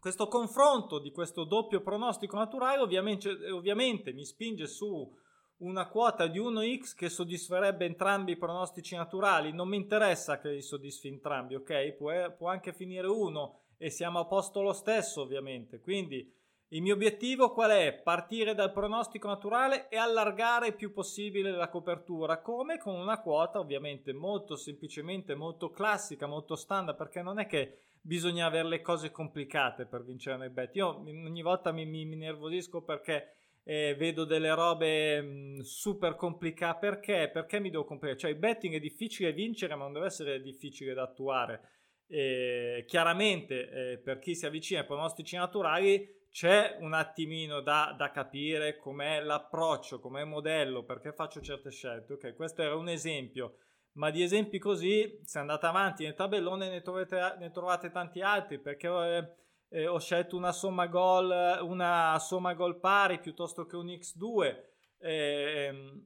questo 0.00 0.28
confronto 0.28 0.98
di 0.98 1.10
questo 1.10 1.44
doppio 1.44 1.82
pronostico 1.82 2.38
naturale 2.38 2.80
ovviamente, 2.80 3.50
ovviamente 3.50 4.14
mi 4.14 4.24
spinge 4.24 4.66
su 4.66 5.18
una 5.60 5.88
quota 5.88 6.26
di 6.26 6.38
1x 6.38 6.94
che 6.94 7.08
soddisferebbe 7.08 7.84
entrambi 7.84 8.32
i 8.32 8.36
pronostici 8.36 8.94
naturali. 8.96 9.52
Non 9.52 9.68
mi 9.68 9.76
interessa 9.76 10.38
che 10.38 10.50
li 10.50 10.62
soddisfi 10.62 11.08
entrambi, 11.08 11.54
ok? 11.54 11.92
Può, 11.92 12.12
può 12.36 12.48
anche 12.48 12.72
finire 12.72 13.06
uno 13.06 13.60
e 13.78 13.90
siamo 13.90 14.18
a 14.18 14.26
posto 14.26 14.60
lo 14.62 14.72
stesso 14.72 15.22
ovviamente. 15.22 15.80
Quindi 15.80 16.30
Il 16.72 16.82
mio 16.82 16.94
obiettivo 16.94 17.50
qual 17.50 17.72
è? 17.72 17.92
Partire 17.94 18.54
dal 18.54 18.70
pronostico 18.70 19.26
naturale 19.26 19.88
e 19.88 19.96
allargare 19.96 20.68
il 20.68 20.76
più 20.76 20.92
possibile 20.92 21.50
la 21.50 21.68
copertura, 21.68 22.40
come 22.40 22.78
con 22.78 22.94
una 22.94 23.20
quota 23.20 23.58
ovviamente 23.58 24.12
molto 24.12 24.54
semplicemente, 24.54 25.34
molto 25.34 25.70
classica, 25.70 26.28
molto 26.28 26.54
standard, 26.54 26.96
perché 26.96 27.22
non 27.22 27.40
è 27.40 27.46
che 27.46 27.78
bisogna 28.00 28.46
avere 28.46 28.68
le 28.68 28.82
cose 28.82 29.10
complicate 29.10 29.84
per 29.84 30.04
vincere 30.04 30.36
nel 30.36 30.50
bet. 30.50 30.76
Io 30.76 30.96
ogni 31.00 31.42
volta 31.42 31.72
mi, 31.72 31.84
mi, 31.86 32.04
mi 32.04 32.14
nervosisco 32.14 32.82
perché 32.82 33.34
eh, 33.64 33.94
vedo 33.96 34.24
delle 34.24 34.54
robe 34.54 35.20
mh, 35.20 35.60
super 35.60 36.16
complicate. 36.16 36.78
Perché? 36.78 37.30
Perché 37.32 37.60
mi 37.60 37.70
devo 37.70 37.84
complicare? 37.84 38.18
Cioè 38.18 38.30
il 38.30 38.38
betting 38.38 38.74
è 38.74 38.80
difficile 38.80 39.32
vincere, 39.32 39.74
ma 39.74 39.84
non 39.84 39.92
deve 39.92 40.06
essere 40.06 40.40
difficile 40.40 40.94
da 40.94 41.02
attuare. 41.02 41.60
Eh, 42.06 42.84
chiaramente 42.88 43.70
eh, 43.70 43.98
per 43.98 44.18
chi 44.18 44.34
si 44.34 44.44
avvicina 44.44 44.80
ai 44.80 44.86
pronostici 44.86 45.36
naturali 45.36 46.18
c'è 46.30 46.76
un 46.80 46.92
attimino 46.92 47.60
da, 47.60 47.94
da, 47.96 48.10
capire 48.10 48.76
com'è 48.76 49.20
l'approccio, 49.20 50.00
com'è 50.00 50.22
il 50.22 50.28
modello, 50.28 50.84
perché 50.84 51.12
faccio 51.12 51.40
certe 51.40 51.70
scelte. 51.70 52.14
Ok, 52.14 52.34
questo 52.34 52.62
era 52.62 52.76
un 52.76 52.88
esempio, 52.88 53.56
ma 53.92 54.10
di 54.10 54.22
esempi 54.22 54.58
così, 54.58 55.20
se 55.24 55.38
andate 55.38 55.66
avanti 55.66 56.04
nel 56.04 56.14
tabellone 56.14 56.68
ne 56.68 56.80
trovate, 56.82 57.36
ne 57.38 57.50
trovate 57.50 57.90
tanti 57.90 58.20
altri, 58.20 58.58
perché 58.60 58.86
eh, 58.86 59.34
eh, 59.70 59.86
ho 59.86 59.98
scelto 59.98 60.36
una 60.36 60.52
somma 60.52 60.86
gol, 60.86 61.30
una 61.62 62.18
somma 62.18 62.54
gol 62.54 62.78
pari 62.78 63.20
piuttosto 63.20 63.66
che 63.66 63.76
un 63.76 63.86
x2. 63.86 64.62
Eh, 64.98 66.04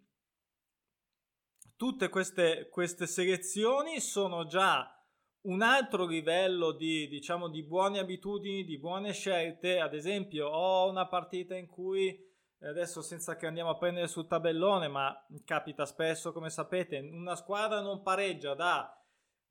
tutte 1.76 2.08
queste, 2.08 2.68
queste 2.68 3.06
selezioni 3.06 4.00
sono 4.00 4.46
già 4.46 4.88
un 5.42 5.62
altro 5.62 6.06
livello 6.06 6.72
di, 6.72 7.08
diciamo, 7.08 7.48
di 7.48 7.62
buone 7.62 7.98
abitudini, 7.98 8.64
di 8.64 8.78
buone 8.78 9.12
scelte. 9.12 9.80
Ad 9.80 9.94
esempio, 9.94 10.48
ho 10.48 10.88
una 10.88 11.06
partita 11.08 11.56
in 11.56 11.66
cui 11.66 12.32
adesso 12.60 13.02
senza 13.02 13.36
che 13.36 13.46
andiamo 13.46 13.70
a 13.70 13.76
prendere 13.76 14.08
sul 14.08 14.26
tabellone, 14.26 14.88
ma 14.88 15.26
capita 15.44 15.86
spesso, 15.86 16.32
come 16.32 16.50
sapete, 16.50 16.98
una 16.98 17.34
squadra 17.34 17.80
non 17.80 18.02
pareggia 18.02 18.54
da 18.54 19.03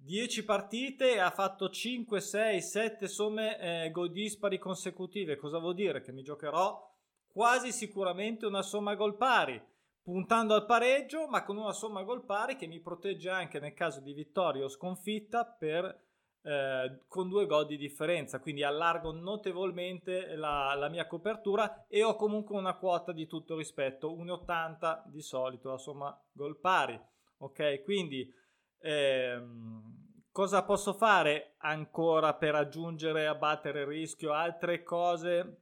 10 0.06 0.44
partite 0.44 1.14
e 1.14 1.20
ha 1.20 1.32
fatto 1.32 1.70
5, 1.70 2.20
6, 2.20 2.62
7 2.62 3.08
somme 3.08 3.58
eh, 3.58 3.90
gol 3.90 4.12
dispari 4.12 4.60
consecutive. 4.60 5.38
Cosa 5.38 5.60
vuol 5.60 5.76
dire? 5.76 6.02
Che 6.02 6.12
mi 6.12 6.24
giocherò 6.24 6.92
quasi 7.26 7.72
sicuramente 7.72 8.46
una 8.46 8.62
somma 8.62 8.96
gol 8.96 9.16
pari 9.16 9.62
puntando 10.02 10.56
al 10.56 10.66
pareggio, 10.66 11.28
ma 11.30 11.46
con 11.46 11.56
una 11.56 11.72
somma 11.72 12.04
gol 12.04 12.26
pari 12.26 12.58
che 12.58 12.68
mi 12.68 12.82
protegge 12.82 13.30
anche 13.30 13.62
nel 13.62 13.74
caso 13.74 14.02
di 14.02 14.12
vittoria 14.12 14.66
o 14.66 14.68
sconfitta 14.68 15.46
per, 15.46 15.86
eh, 16.42 17.00
con 17.08 17.30
due 17.30 17.46
gol 17.46 17.66
di 17.66 17.78
differenza. 17.78 18.42
Quindi 18.42 18.62
allargo 18.62 19.14
notevolmente 19.14 20.36
la, 20.36 20.74
la, 20.76 20.90
mia 20.90 21.08
copertura 21.08 21.86
e 21.88 22.04
ho 22.04 22.18
comunque 22.18 22.58
una 22.58 22.76
quota 22.76 23.14
di 23.14 23.26
tutto 23.26 23.56
rispetto, 23.56 24.14
1,80 24.14 25.04
di 25.06 25.22
solito 25.22 25.70
la 25.70 25.78
somma 25.78 26.22
gol 26.34 26.60
pari. 26.60 27.00
Ok, 27.38 27.84
quindi 27.84 28.30
ehm, 28.84 30.26
cosa 30.32 30.64
posso 30.64 30.94
fare 30.94 31.56
ancora 31.60 32.34
per 32.36 32.56
aggiungere 32.56 33.26
a 33.26 33.36
battere 33.36 33.82
il 33.82 33.88
rischio? 33.88 34.34
Altre 34.34 34.84
cose, 34.84 35.62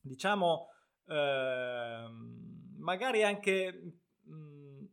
diciamo. 0.00 0.68
Ehm, 1.06 2.76
magari 2.78 3.22
anche 3.24 4.00
mm, 4.28 4.84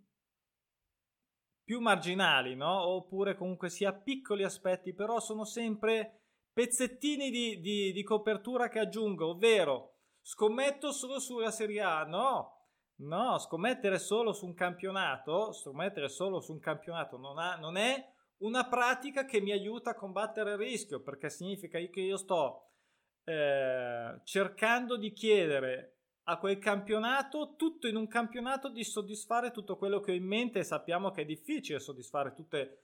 più 1.64 1.80
marginali, 1.80 2.56
no? 2.56 2.88
Oppure 2.88 3.36
comunque 3.36 3.70
sia 3.70 3.94
piccoli 3.94 4.44
aspetti, 4.44 4.94
però 4.94 5.20
sono 5.20 5.46
sempre 5.46 6.22
pezzettini 6.52 7.30
di, 7.30 7.60
di, 7.62 7.92
di 7.92 8.04
copertura 8.04 8.68
che 8.68 8.80
aggiungo, 8.80 9.30
ovvero 9.30 9.96
scommetto 10.22 10.92
solo 10.92 11.20
sulla 11.20 11.52
Serie 11.52 11.82
A, 11.82 12.04
no? 12.04 12.61
No, 13.02 13.40
scommettere 13.40 13.98
solo 13.98 14.32
su 14.32 14.46
un 14.46 14.54
campionato, 14.54 15.54
scommettere 15.54 16.08
solo 16.08 16.40
su 16.40 16.52
un 16.52 16.60
campionato 16.60 17.18
non, 17.18 17.40
ha, 17.40 17.56
non 17.56 17.76
è 17.76 18.14
una 18.38 18.68
pratica 18.68 19.26
che 19.26 19.42
mi 19.42 19.52
aiuta 19.52 19.92
a 19.92 19.96
combattere 19.96 20.52
il 20.52 20.58
rischio, 20.58 21.02
perché 21.02 21.30
significa 21.30 21.80
che 21.80 22.00
io 22.00 22.18
sto 22.18 22.70
eh, 23.24 24.20
cercando 24.24 24.98
di 24.98 25.12
chiedere 25.14 25.96
a 26.26 26.38
quel 26.38 26.60
campionato, 26.60 27.56
tutto 27.56 27.88
in 27.88 27.96
un 27.96 28.08
campionato 28.08 28.70
di 28.70 28.84
soddisfare 28.84 29.50
tutto 29.50 29.78
quello 29.78 30.00
che 30.00 30.12
ho 30.12 30.16
in 30.16 30.26
mente 30.26 30.60
e 30.60 30.64
sappiamo 30.64 31.10
che 31.10 31.24
è 31.24 31.26
difficile 31.26 31.80
soddisfare 31.80 32.34
tutte 32.34 32.84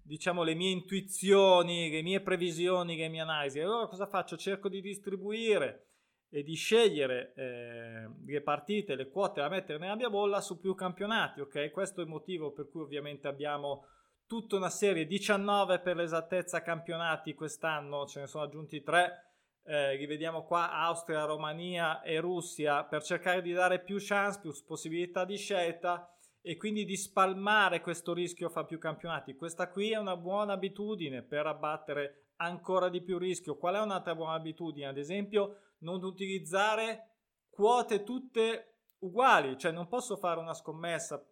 diciamo 0.00 0.44
le 0.44 0.54
mie 0.54 0.70
intuizioni, 0.70 1.90
le 1.90 2.02
mie 2.02 2.20
previsioni, 2.20 2.96
le 2.96 3.08
mie 3.08 3.20
analisi. 3.20 3.58
Allora 3.58 3.88
cosa 3.88 4.06
faccio? 4.06 4.36
Cerco 4.36 4.68
di 4.68 4.80
distribuire 4.80 5.85
e 6.28 6.42
di 6.42 6.54
scegliere 6.54 7.32
eh, 7.34 8.08
le 8.24 8.40
partite, 8.42 8.94
le 8.94 9.08
quote 9.08 9.40
da 9.40 9.48
mettere 9.48 9.78
nella 9.78 9.96
mia 9.96 10.10
bolla 10.10 10.40
su 10.40 10.58
più 10.60 10.74
campionati, 10.74 11.40
ok? 11.40 11.70
Questo 11.70 12.00
è 12.00 12.04
il 12.04 12.10
motivo 12.10 12.52
per 12.52 12.68
cui 12.68 12.82
ovviamente 12.82 13.28
abbiamo 13.28 13.86
tutta 14.26 14.56
una 14.56 14.70
serie 14.70 15.06
19 15.06 15.80
per 15.80 15.96
l'esattezza 15.96 16.62
campionati 16.62 17.34
quest'anno, 17.34 18.06
ce 18.06 18.20
ne 18.20 18.26
sono 18.26 18.44
aggiunti 18.44 18.82
3 18.82 19.26
eh, 19.66 19.96
rivediamo 19.96 20.44
qua 20.44 20.70
Austria, 20.70 21.24
Romania 21.24 22.00
e 22.02 22.20
Russia 22.20 22.84
per 22.84 23.02
cercare 23.02 23.42
di 23.42 23.52
dare 23.52 23.80
più 23.80 23.96
chance, 23.98 24.38
più 24.40 24.52
possibilità 24.64 25.24
di 25.24 25.36
scelta 25.36 26.08
e 26.40 26.56
quindi 26.56 26.84
di 26.84 26.96
spalmare 26.96 27.80
questo 27.80 28.14
rischio 28.14 28.48
fra 28.48 28.64
più 28.64 28.78
campionati. 28.78 29.34
Questa 29.34 29.68
qui 29.68 29.90
è 29.90 29.96
una 29.96 30.16
buona 30.16 30.52
abitudine 30.52 31.22
per 31.22 31.46
abbattere 31.46 32.28
ancora 32.36 32.88
di 32.88 33.02
più 33.02 33.18
rischio. 33.18 33.56
Qual 33.56 33.74
è 33.74 33.80
un'altra 33.80 34.14
buona 34.14 34.34
abitudine? 34.34 34.86
Ad 34.86 34.98
esempio, 34.98 35.56
non 35.78 36.02
utilizzare 36.02 37.16
quote 37.48 38.02
tutte 38.02 38.80
uguali, 38.98 39.58
cioè 39.58 39.72
non 39.72 39.88
posso 39.88 40.16
fare 40.16 40.40
una 40.40 40.54
scommessa 40.54 41.24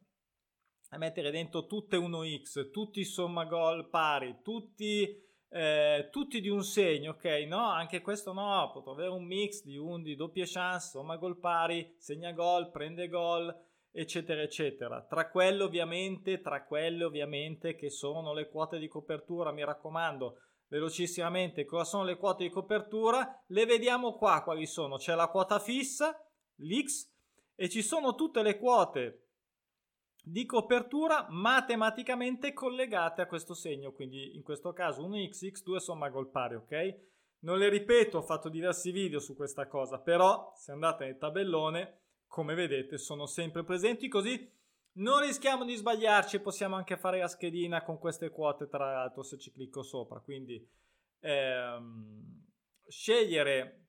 e 0.90 0.98
mettere 0.98 1.30
dentro 1.30 1.66
tutte 1.66 1.96
1x, 1.96 2.70
tutti 2.70 3.04
somma 3.04 3.44
gol 3.44 3.88
pari, 3.88 4.40
tutti 4.42 5.22
eh, 5.54 6.08
tutti 6.10 6.40
di 6.40 6.48
un 6.48 6.64
segno, 6.64 7.12
ok? 7.12 7.24
No, 7.46 7.70
anche 7.70 8.00
questo 8.00 8.32
no, 8.32 8.70
potrò 8.72 8.92
avere 8.92 9.10
un 9.10 9.24
mix 9.24 9.62
di 9.62 9.76
un 9.76 10.02
di 10.02 10.16
doppie 10.16 10.46
chance, 10.46 10.88
somma 10.88 11.16
gol 11.16 11.38
pari, 11.38 11.94
segna 11.96 12.32
gol, 12.32 12.72
prende 12.72 13.06
gol, 13.06 13.54
eccetera, 13.92 14.42
eccetera. 14.42 15.04
Tra 15.04 15.30
quelle 15.30 15.62
ovviamente, 15.62 16.40
tra 16.40 16.64
quelle 16.64 17.04
ovviamente 17.04 17.76
che 17.76 17.88
sono 17.88 18.34
le 18.34 18.48
quote 18.48 18.80
di 18.80 18.88
copertura, 18.88 19.52
mi 19.52 19.64
raccomando, 19.64 20.38
velocissimamente 20.68 21.64
cosa 21.64 21.84
sono 21.84 22.04
le 22.04 22.16
quote 22.16 22.44
di 22.44 22.50
copertura, 22.50 23.42
le 23.48 23.66
vediamo 23.66 24.14
qua 24.14 24.42
quali 24.42 24.66
sono. 24.66 24.96
C'è 24.96 25.14
la 25.14 25.28
quota 25.28 25.58
fissa, 25.58 26.18
l'X, 26.56 27.12
e 27.54 27.68
ci 27.68 27.82
sono 27.82 28.14
tutte 28.14 28.42
le 28.42 28.58
quote 28.58 29.20
di 30.26 30.46
copertura 30.46 31.26
matematicamente 31.28 32.54
collegate 32.54 33.20
a 33.20 33.26
questo 33.26 33.52
segno, 33.52 33.92
quindi 33.92 34.34
in 34.34 34.42
questo 34.42 34.72
caso 34.72 35.06
1x, 35.06 35.52
x2 35.52 35.76
somma 35.76 36.08
gol 36.08 36.30
pari, 36.30 36.54
ok? 36.54 36.98
Non 37.40 37.58
le 37.58 37.68
ripeto, 37.68 38.18
ho 38.18 38.22
fatto 38.22 38.48
diversi 38.48 38.90
video 38.90 39.20
su 39.20 39.36
questa 39.36 39.66
cosa, 39.66 39.98
però 39.98 40.52
se 40.56 40.72
andate 40.72 41.04
nel 41.04 41.18
tabellone, 41.18 41.98
come 42.26 42.54
vedete, 42.54 42.96
sono 42.96 43.26
sempre 43.26 43.64
presenti, 43.64 44.08
così 44.08 44.50
non 44.94 45.20
rischiamo 45.20 45.64
di 45.64 45.74
sbagliarci, 45.74 46.40
possiamo 46.40 46.76
anche 46.76 46.96
fare 46.96 47.18
la 47.18 47.28
schedina 47.28 47.82
con 47.82 47.98
queste 47.98 48.30
quote, 48.30 48.68
tra 48.68 48.92
l'altro, 48.92 49.22
se 49.22 49.38
ci 49.38 49.50
clicco 49.50 49.82
sopra, 49.82 50.20
quindi 50.20 50.64
ehm, 51.20 52.44
scegliere 52.86 53.84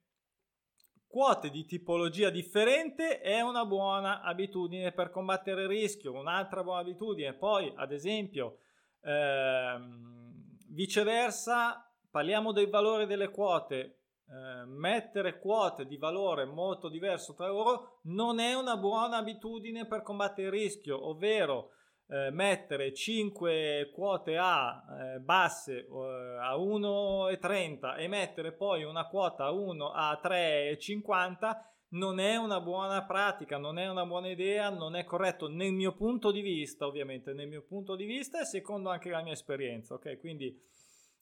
quote 1.08 1.50
di 1.50 1.66
tipologia 1.66 2.30
differente 2.30 3.22
è 3.22 3.40
una 3.40 3.66
buona 3.66 4.22
abitudine 4.22 4.92
per 4.92 5.12
combattere 5.12 5.62
il 5.62 5.70
rischio. 5.70 6.12
Un'altra 6.12 6.62
buona 6.64 6.82
abitudine, 6.82 7.34
poi, 7.34 7.72
ad 7.76 7.94
esempio, 7.94 8.60
ehm, 9.02 10.34
viceversa, 10.72 11.90
parliamo 12.10 12.52
del 12.52 12.70
valore 12.70 13.06
delle 13.06 13.30
quote. 13.30 14.05
Eh, 14.28 14.66
mettere 14.66 15.38
quote 15.38 15.86
di 15.86 15.98
valore 15.98 16.46
molto 16.46 16.90
diverso 16.90 17.36
tra 17.36 17.48
loro 17.48 18.00
non 18.06 18.40
è 18.40 18.56
una 18.56 18.76
buona 18.76 19.18
abitudine 19.18 19.86
per 19.86 20.02
combattere 20.02 20.48
il 20.48 20.54
rischio, 20.54 21.10
ovvero 21.10 21.70
eh, 22.08 22.32
mettere 22.32 22.92
5 22.92 23.92
quote 23.94 24.36
A 24.38 24.84
eh, 24.90 25.20
basse 25.20 25.86
eh, 25.86 26.38
a 26.42 26.56
1,30 26.56 27.98
e 27.98 28.08
mettere 28.08 28.52
poi 28.52 28.84
una 28.84 29.08
quota 29.08 29.46
a 29.46 29.52
1 29.52 29.92
a 29.92 30.20
3,50 30.24 31.74
non 31.90 32.20
è 32.20 32.36
una 32.36 32.60
buona 32.60 33.06
pratica, 33.06 33.58
non 33.58 33.78
è 33.78 33.88
una 33.88 34.06
buona 34.06 34.30
idea, 34.30 34.70
non 34.70 34.96
è 34.96 35.06
corretto 35.06 35.48
nel 35.48 35.72
mio 35.72 35.94
punto 35.94 36.32
di 36.32 36.42
vista, 36.42 36.88
ovviamente, 36.88 37.32
nel 37.32 37.48
mio 37.48 37.62
punto 37.62 37.96
di 37.96 38.06
vista 38.06 38.42
e 38.42 38.46
secondo 38.46 38.90
anche 38.90 39.10
la 39.10 39.22
mia 39.22 39.34
esperienza, 39.34 39.94
ok? 39.94 40.18
Quindi 40.20 40.60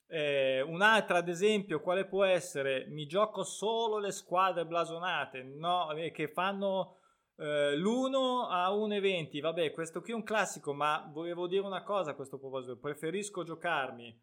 eh, 0.08 0.62
un'altra, 0.62 1.18
ad 1.18 1.28
esempio, 1.28 1.82
quale 1.82 2.06
può 2.06 2.24
essere? 2.24 2.86
Mi 2.88 3.06
gioco 3.06 3.44
solo 3.44 3.98
le 3.98 4.12
squadre 4.12 4.66
blasonate, 4.66 5.44
no? 5.44 5.92
Eh, 5.92 6.12
che 6.12 6.28
fanno 6.28 6.98
Uh, 7.36 7.76
l'1 7.76 8.48
a 8.48 8.70
1,20, 8.70 9.42
vabbè, 9.42 9.72
questo 9.72 10.02
qui 10.02 10.12
è 10.12 10.16
un 10.16 10.24
classico, 10.24 10.72
ma 10.72 11.10
volevo 11.12 11.48
dire 11.48 11.66
una 11.66 11.82
cosa 11.82 12.12
a 12.12 12.14
questo 12.14 12.38
proposito. 12.38 12.78
Preferisco 12.78 13.44
giocarmi 13.44 14.16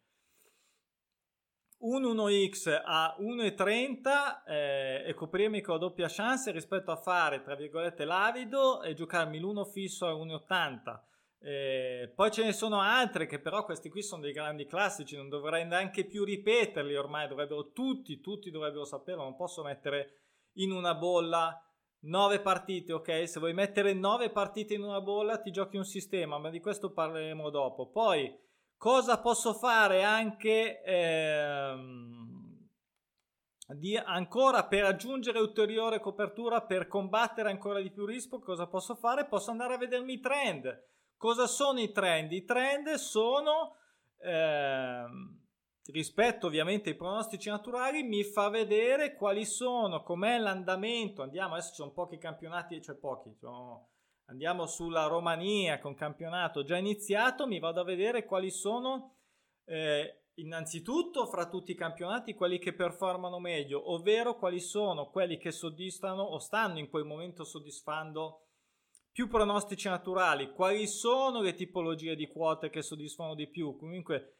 un 1.81 2.03
1x 2.03 2.83
a 2.85 3.17
1,30 3.19 4.45
eh, 4.47 5.03
e 5.07 5.15
coprirmi 5.15 5.61
con 5.61 5.75
la 5.75 5.81
doppia 5.81 6.09
chance 6.09 6.51
rispetto 6.51 6.91
a 6.91 6.97
fare, 6.97 7.43
tra 7.43 7.55
virgolette, 7.55 8.05
l'avido 8.05 8.83
e 8.83 8.95
giocarmi 8.95 9.39
l'uno 9.39 9.65
fisso 9.65 10.07
a 10.07 10.13
1,80. 10.13 11.01
Eh, 11.43 12.13
poi 12.15 12.31
ce 12.31 12.45
ne 12.45 12.53
sono 12.53 12.81
altre 12.81 13.25
che 13.27 13.39
però 13.39 13.65
questi 13.65 13.89
qui 13.89 14.03
sono 14.03 14.21
dei 14.21 14.33
grandi 14.33 14.67
classici, 14.67 15.17
non 15.17 15.31
dovrei 15.31 15.67
neanche 15.67 16.05
più 16.05 16.23
ripeterli 16.23 16.95
ormai, 16.95 17.29
dovrebbero 17.29 17.73
tutti, 17.73 18.21
tutti 18.21 18.51
dovrebbero 18.51 18.85
saperlo, 18.85 19.23
non 19.23 19.37
posso 19.37 19.63
mettere 19.63 20.19
in 20.55 20.71
una 20.71 20.95
bolla 20.95 21.59
9 22.01 22.41
partite, 22.41 22.93
ok? 22.93 23.27
Se 23.27 23.41
vuoi 23.41 23.55
mettere 23.55 23.95
9 23.95 24.31
partite 24.31 24.75
in 24.75 24.83
una 24.83 25.01
bolla 25.01 25.39
ti 25.39 25.51
giochi 25.51 25.79
un 25.79 25.85
sistema, 25.85 26.39
ma 26.39 26.51
di 26.51 26.61
questo 26.61 26.93
parleremo 26.93 27.49
dopo. 27.49 27.89
Poi 27.89 28.39
cosa 28.77 29.19
posso 29.21 29.55
fare 29.55 30.03
anche 30.03 30.83
ehm, 30.83 32.69
di, 33.77 33.97
ancora 33.97 34.67
per 34.67 34.85
aggiungere 34.85 35.39
ulteriore 35.39 36.01
copertura, 36.01 36.61
per 36.61 36.87
combattere 36.87 37.49
ancora 37.49 37.81
di 37.81 37.91
più 37.91 38.05
rischio, 38.05 38.41
cosa 38.41 38.67
posso 38.67 38.95
fare? 38.95 39.27
Posso 39.27 39.51
andare 39.51 39.75
a 39.75 39.79
vedermi 39.79 40.15
i 40.15 40.21
trend 40.21 40.89
Cosa 41.21 41.47
sono 41.47 41.81
i 41.81 41.93
trend? 41.93 42.33
I 42.33 42.47
trend 42.47 42.95
sono, 42.95 43.77
eh, 44.23 45.05
rispetto 45.93 46.47
ovviamente 46.47 46.89
ai 46.89 46.97
pronostici 46.97 47.51
naturali, 47.51 48.03
mi 48.03 48.25
fa 48.25 48.49
vedere 48.49 49.17
quali 49.17 49.45
sono, 49.45 50.03
com'è 50.03 50.39
l'andamento. 50.39 51.21
Andiamo, 51.21 51.53
adesso 51.53 51.69
ci 51.69 51.75
sono 51.75 51.93
pochi 51.93 52.17
campionati, 52.17 52.81
cioè 52.81 52.97
pochi, 52.97 53.35
sono, 53.39 53.91
andiamo 54.29 54.65
sulla 54.65 55.09
Romania 55.09 55.79
con 55.79 55.95
campionato 55.95 56.65
già 56.65 56.79
iniziato, 56.79 57.47
mi 57.47 57.59
vado 57.59 57.83
a 57.83 57.85
vedere 57.85 58.25
quali 58.25 58.51
sono... 58.51 59.17
Eh, 59.67 60.23
innanzitutto 60.37 61.27
fra 61.27 61.51
tutti 61.51 61.73
i 61.73 61.77
campionati 61.77 62.33
quelli 62.33 62.59
che 62.59 62.73
performano 62.73 63.39
meglio, 63.39 63.93
ovvero 63.93 64.39
quali 64.39 64.59
sono 64.59 65.11
quelli 65.11 65.37
che 65.37 65.53
soddisfano 65.53 66.23
o 66.23 66.39
stanno 66.39 66.79
in 66.79 66.89
quel 66.89 67.05
momento 67.05 67.45
soddisfando 67.45 68.47
più 69.13 69.29
pronostici 69.29 69.89
naturali, 69.89 70.53
quali 70.53 70.87
sono 70.87 71.41
le 71.41 71.55
tipologie 71.55 72.15
di 72.15 72.29
quote 72.29 72.71
che 72.71 72.83
soddisfano 72.83 73.35
di 73.35 73.49
più. 73.49 73.77
Comunque 73.77 74.37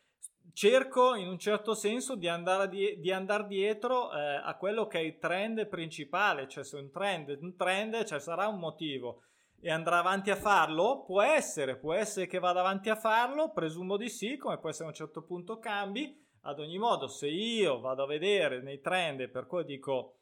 cerco 0.53 1.15
in 1.15 1.29
un 1.29 1.39
certo 1.39 1.75
senso 1.75 2.17
di 2.17 2.29
andare, 2.29 2.69
di, 2.69 2.99
di 2.99 3.13
andare 3.13 3.47
dietro 3.47 4.13
eh, 4.13 4.41
a 4.43 4.57
quello 4.57 4.87
che 4.87 4.99
è 4.99 5.03
il 5.03 5.19
trend 5.19 5.67
principale, 5.67 6.49
cioè 6.49 6.65
se 6.65 6.77
un 6.77 6.91
trend, 6.91 7.39
un 7.41 7.57
trend 7.57 8.05
cioè 8.05 8.21
sarà 8.21 8.47
un 8.49 8.59
motivo 8.59 9.23
e 9.61 9.71
andrà 9.71 9.99
avanti 9.99 10.31
a 10.31 10.37
farlo, 10.37 11.03
può 11.05 11.21
essere, 11.21 11.77
può 11.77 11.93
essere 11.93 12.27
che 12.27 12.39
vada 12.39 12.61
avanti 12.61 12.89
a 12.89 12.97
farlo, 12.97 13.53
presumo 13.53 13.97
di 13.97 14.09
sì, 14.09 14.37
come 14.37 14.59
può 14.59 14.71
essere 14.71 14.87
a 14.87 14.89
un 14.89 14.95
certo 14.95 15.23
punto 15.23 15.59
cambi, 15.59 16.19
ad 16.43 16.59
ogni 16.59 16.79
modo 16.79 17.07
se 17.07 17.29
io 17.29 17.81
vado 17.81 18.05
a 18.05 18.07
vedere 18.07 18.63
nei 18.63 18.81
trend 18.81 19.29
per 19.29 19.47
cui 19.47 19.65
dico 19.65 20.20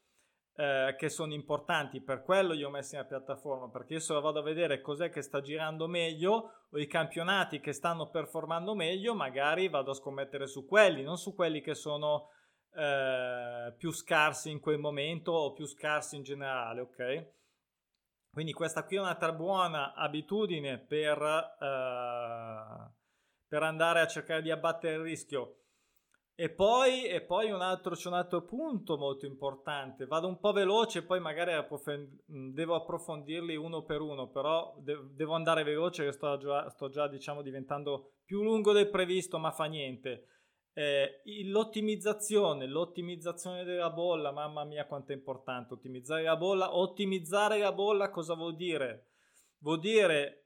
eh, 0.59 0.95
che 0.97 1.07
sono 1.07 1.33
importanti, 1.33 2.01
per 2.01 2.21
quello 2.21 2.53
io 2.53 2.67
ho 2.67 2.69
messo 2.69 2.97
in 2.97 3.05
piattaforma, 3.07 3.69
perché 3.69 3.93
io 3.93 3.99
se 4.01 4.11
lo 4.11 4.19
vado 4.19 4.39
a 4.39 4.43
vedere 4.43 4.81
cos'è 4.81 5.09
che 5.09 5.21
sta 5.21 5.39
girando 5.39 5.87
meglio 5.87 6.65
o 6.69 6.77
i 6.77 6.85
campionati 6.85 7.61
che 7.61 7.71
stanno 7.71 8.09
performando 8.09 8.75
meglio, 8.75 9.15
magari 9.15 9.69
vado 9.69 9.91
a 9.91 9.93
scommettere 9.93 10.47
su 10.47 10.65
quelli, 10.65 11.01
non 11.01 11.17
su 11.17 11.33
quelli 11.33 11.61
che 11.61 11.75
sono 11.75 12.31
eh, 12.75 13.73
più 13.77 13.91
scarsi 13.91 14.51
in 14.51 14.59
quel 14.59 14.79
momento 14.79 15.31
o 15.31 15.53
più 15.53 15.65
scarsi 15.65 16.17
in 16.17 16.23
generale, 16.23 16.81
ok? 16.81 17.31
Quindi 18.29 18.51
questa 18.51 18.83
qui 18.83 18.97
è 18.97 18.99
un'altra 18.99 19.31
buona 19.31 19.93
abitudine 19.93 20.77
per, 20.77 21.21
eh, 21.21 22.91
per 23.47 23.63
andare 23.63 24.01
a 24.01 24.07
cercare 24.07 24.41
di 24.41 24.51
abbattere 24.51 24.95
il 24.95 25.03
rischio. 25.03 25.58
E 26.41 26.47
poi, 26.49 27.03
e 27.03 27.19
poi 27.19 27.51
un 27.51 27.59
altro, 27.59 27.95
c'è 27.95 28.07
un 28.07 28.13
altro 28.13 28.45
punto 28.45 28.95
molto 28.95 29.25
importante. 29.25 30.05
Vado 30.05 30.29
un 30.29 30.39
po' 30.39 30.53
veloce, 30.53 31.03
poi 31.03 31.19
magari 31.19 31.51
approfondi- 31.51 32.17
devo 32.25 32.75
approfondirli 32.75 33.57
uno 33.57 33.83
per 33.83 33.99
uno, 33.99 34.29
però 34.29 34.73
de- 34.79 35.09
devo 35.11 35.33
andare 35.33 35.63
veloce 35.63 36.05
che 36.05 36.13
sto 36.13 36.37
già, 36.37 36.69
sto 36.69 36.87
già 36.87 37.09
diciamo, 37.09 37.41
diventando 37.41 38.13
più 38.23 38.41
lungo 38.41 38.71
del 38.71 38.89
previsto, 38.89 39.37
ma 39.37 39.51
fa 39.51 39.65
niente. 39.65 40.27
Eh, 40.71 41.21
l'ottimizzazione, 41.47 42.67
l'ottimizzazione 42.67 43.65
della 43.65 43.89
bolla, 43.89 44.31
mamma 44.31 44.63
mia 44.63 44.85
quanto 44.85 45.11
è 45.11 45.15
importante 45.15 45.73
ottimizzare 45.73 46.23
la 46.23 46.37
bolla. 46.37 46.77
Ottimizzare 46.77 47.59
la 47.59 47.73
bolla 47.73 48.09
cosa 48.11 48.35
vuol 48.35 48.55
dire? 48.55 49.09
Vuol 49.57 49.81
dire 49.81 50.45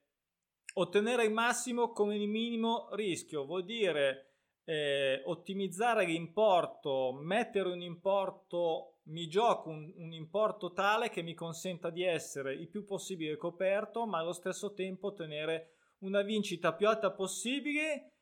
ottenere 0.74 1.26
il 1.26 1.32
massimo 1.32 1.92
con 1.92 2.12
il 2.12 2.28
minimo 2.28 2.88
rischio, 2.94 3.46
vuol 3.46 3.64
dire 3.64 4.33
eh, 4.66 5.22
ottimizzare 5.26 6.06
l'importo, 6.06 7.12
mettere 7.14 7.70
un 7.70 7.82
importo, 7.82 9.00
mi 9.04 9.28
gioco 9.28 9.70
un, 9.70 9.92
un, 9.98 10.14
importo 10.14 10.72
tale 10.72 11.10
che 11.10 11.22
mi 11.22 11.34
consenta 11.34 11.90
di 11.90 12.04
essere 12.04 12.54
il 12.54 12.70
più 12.70 12.86
possibile 12.86 13.36
coperto, 13.36 14.06
ma 14.06 14.20
allo 14.20 14.34
stesso 14.34 14.74
tempo 14.74 15.08
ottenere 15.08 15.74
una 16.00 16.22
vincita 16.22 16.74
più 16.74 16.88
alta 16.88 17.12
possibile 17.12 18.14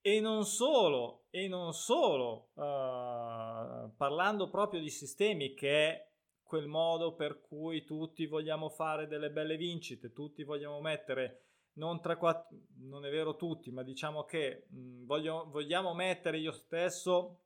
e 0.00 0.20
non 0.20 0.44
solo, 0.44 1.24
e 1.30 1.48
non 1.48 1.72
solo, 1.72 2.50
uh, 2.54 3.94
parlando 3.96 4.48
proprio 4.50 4.80
di 4.80 4.90
sistemi 4.90 5.54
che 5.54 5.88
è 5.88 6.08
quel 6.42 6.66
modo 6.66 7.14
per 7.14 7.40
cui 7.40 7.84
tutti 7.84 8.26
vogliamo 8.26 8.70
fare 8.70 9.06
delle 9.06 9.30
belle 9.30 9.56
vincite, 9.56 10.12
tutti 10.12 10.44
vogliamo 10.44 10.80
mettere 10.80 11.47
non 11.78 12.00
3-4, 12.02 12.46
non 12.80 13.06
è 13.06 13.10
vero 13.10 13.36
tutti, 13.36 13.70
ma 13.70 13.82
diciamo 13.82 14.24
che 14.24 14.66
mh, 14.68 15.06
voglio, 15.06 15.48
vogliamo 15.48 15.94
mettere 15.94 16.38
io 16.38 16.52
stesso 16.52 17.44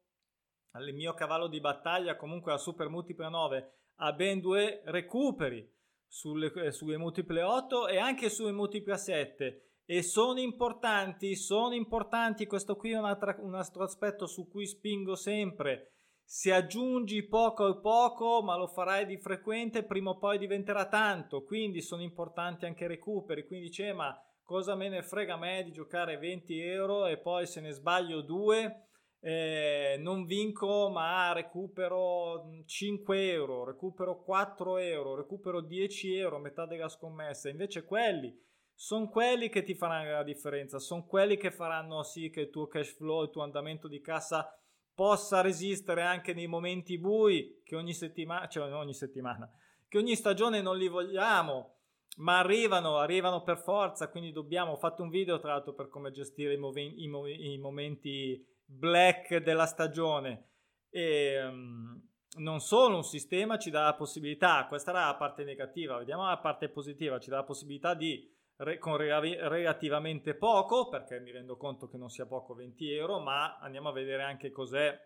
il 0.79 0.95
mio 0.95 1.12
cavallo 1.12 1.49
di 1.49 1.61
battaglia 1.61 2.16
comunque 2.16 2.53
a 2.53 2.59
super 2.59 2.88
multipla 2.88 3.29
9 3.29 3.73
a 3.97 4.12
ben 4.14 4.40
due 4.40 4.81
recuperi 4.87 5.71
sulle, 6.07 6.51
eh, 6.55 6.73
sulle 6.73 6.97
multiple 6.97 7.42
8 7.42 7.88
e 7.88 7.99
anche 7.99 8.31
sulle 8.31 8.53
multiple 8.53 8.97
7 8.97 9.66
e 9.85 10.03
sono 10.03 10.40
importanti, 10.40 11.37
sono 11.37 11.75
importanti, 11.75 12.47
questo 12.47 12.77
qui 12.77 12.92
è 12.92 12.99
un 12.99 13.05
altro, 13.05 13.37
un 13.40 13.55
altro 13.55 13.83
aspetto 13.83 14.27
su 14.27 14.49
cui 14.49 14.66
spingo 14.66 15.14
sempre 15.14 15.92
se 16.35 16.51
aggiungi 16.51 17.29
poco 17.29 17.66
a 17.66 17.77
poco, 17.77 18.42
ma 18.42 18.57
lo 18.57 18.66
farai 18.66 19.05
di 19.05 19.18
frequente, 19.18 19.85
prima 19.85 20.12
o 20.12 20.16
poi 20.16 20.38
diventerà 20.38 20.88
tanto. 20.88 21.45
Quindi 21.45 21.83
sono 21.83 22.01
importanti 22.01 22.64
anche 22.64 22.85
i 22.85 22.88
recuperi. 22.88 23.47
Quindi 23.47 23.66
dice, 23.66 23.92
ma 23.92 24.18
cosa 24.42 24.75
me 24.75 24.88
ne 24.88 25.03
frega 25.03 25.35
a 25.35 25.37
me 25.37 25.62
di 25.62 25.73
giocare 25.73 26.16
20 26.16 26.59
euro 26.59 27.05
e 27.05 27.18
poi 27.18 27.47
se 27.47 27.61
ne 27.61 27.73
sbaglio 27.73 28.23
due, 28.23 28.87
eh, 29.21 29.97
non 29.99 30.25
vinco, 30.25 30.88
ma 30.88 31.35
recupero 31.35 32.62
5 32.64 33.31
euro, 33.31 33.66
recupero 33.66 34.23
4 34.23 34.79
euro, 34.79 35.14
recupero 35.14 35.61
10 35.61 36.16
euro, 36.16 36.38
metà 36.38 36.64
della 36.64 36.88
scommessa. 36.88 37.51
Invece 37.51 37.85
quelli 37.85 38.35
sono 38.75 39.11
quelli 39.11 39.51
che 39.51 39.64
ti 39.64 39.75
faranno 39.75 40.12
la 40.12 40.25
differenza, 40.25 40.79
sono 40.79 41.05
quelli 41.05 41.37
che 41.37 41.51
faranno 41.51 42.03
sì 42.03 42.31
che 42.31 42.40
il 42.40 42.51
tuo 42.51 42.68
cash 42.68 42.95
flow, 42.95 43.25
il 43.25 43.31
tuo 43.31 43.42
andamento 43.42 43.87
di 43.87 44.01
cassa 44.01 44.51
possa 44.94 45.40
resistere 45.40 46.02
anche 46.02 46.35
nei 46.35 46.46
momenti 46.46 46.98
bui 46.98 47.61
che 47.64 47.76
ogni 47.76 47.94
settimana, 47.94 48.48
cioè 48.48 48.72
ogni 48.72 48.94
settimana, 48.94 49.50
che 49.88 49.98
ogni 49.98 50.14
stagione 50.14 50.61
non 50.61 50.76
li 50.76 50.88
vogliamo, 50.88 51.76
ma 52.16 52.38
arrivano, 52.38 52.98
arrivano 52.98 53.42
per 53.42 53.59
forza, 53.59 54.09
quindi 54.09 54.33
dobbiamo, 54.33 54.72
ho 54.72 54.76
fatto 54.76 55.02
un 55.02 55.09
video 55.09 55.38
tra 55.38 55.52
l'altro 55.52 55.72
per 55.72 55.88
come 55.88 56.11
gestire 56.11 56.55
i, 56.55 56.59
moven- 56.59 56.94
i, 56.96 57.09
mo- 57.09 57.26
i 57.26 57.59
momenti 57.59 58.44
black 58.64 59.38
della 59.38 59.66
stagione. 59.66 60.48
E 60.90 61.42
um, 61.42 62.00
non 62.38 62.61
solo 62.61 62.96
un 62.96 63.05
sistema 63.05 63.59
ci 63.59 63.70
dà 63.70 63.85
la 63.85 63.94
possibilità, 63.94 64.66
questa 64.66 64.90
era 64.90 65.07
la 65.07 65.16
parte 65.16 65.44
negativa, 65.44 65.98
vediamo 65.98 66.26
la 66.26 66.38
parte 66.38 66.68
positiva, 66.68 67.18
ci 67.18 67.31
dà 67.31 67.37
la 67.37 67.44
possibilità 67.44 67.94
di 67.94 68.31
con 68.79 68.97
relativamente 68.97 70.35
poco, 70.35 70.88
perché 70.88 71.21
mi 71.21 71.31
rendo 71.31 71.57
conto 71.57 71.88
che 71.88 71.97
non 71.97 72.09
sia 72.09 72.27
poco 72.27 72.55
20 72.55 72.93
euro, 72.93 73.19
ma 73.19 73.59
andiamo 73.59 73.88
a 73.88 73.93
vedere 73.93 74.23
anche 74.23 74.51
cos'è 74.51 74.97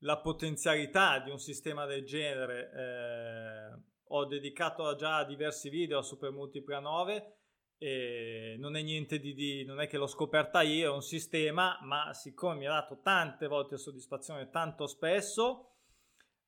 la 0.00 0.18
potenzialità 0.20 1.20
di 1.20 1.30
un 1.30 1.38
sistema 1.38 1.86
del 1.86 2.04
genere. 2.04 2.70
Eh, 2.74 3.90
ho 4.14 4.24
dedicato 4.26 4.94
già 4.94 5.24
diversi 5.24 5.70
video 5.70 5.98
a 5.98 6.02
Super 6.02 6.30
Multipla 6.30 6.80
9 6.80 7.36
e 7.78 8.56
non 8.58 8.76
è 8.76 8.82
niente 8.82 9.18
di, 9.18 9.34
di, 9.34 9.64
non 9.64 9.80
è 9.80 9.88
che 9.88 9.96
l'ho 9.96 10.06
scoperta 10.06 10.62
io, 10.62 10.92
è 10.92 10.94
un 10.94 11.02
sistema, 11.02 11.78
ma 11.82 12.12
siccome 12.12 12.54
mi 12.56 12.66
ha 12.66 12.70
dato 12.70 13.00
tante 13.02 13.48
volte 13.48 13.76
soddisfazione 13.76 14.50
tanto 14.50 14.86
spesso, 14.86 15.71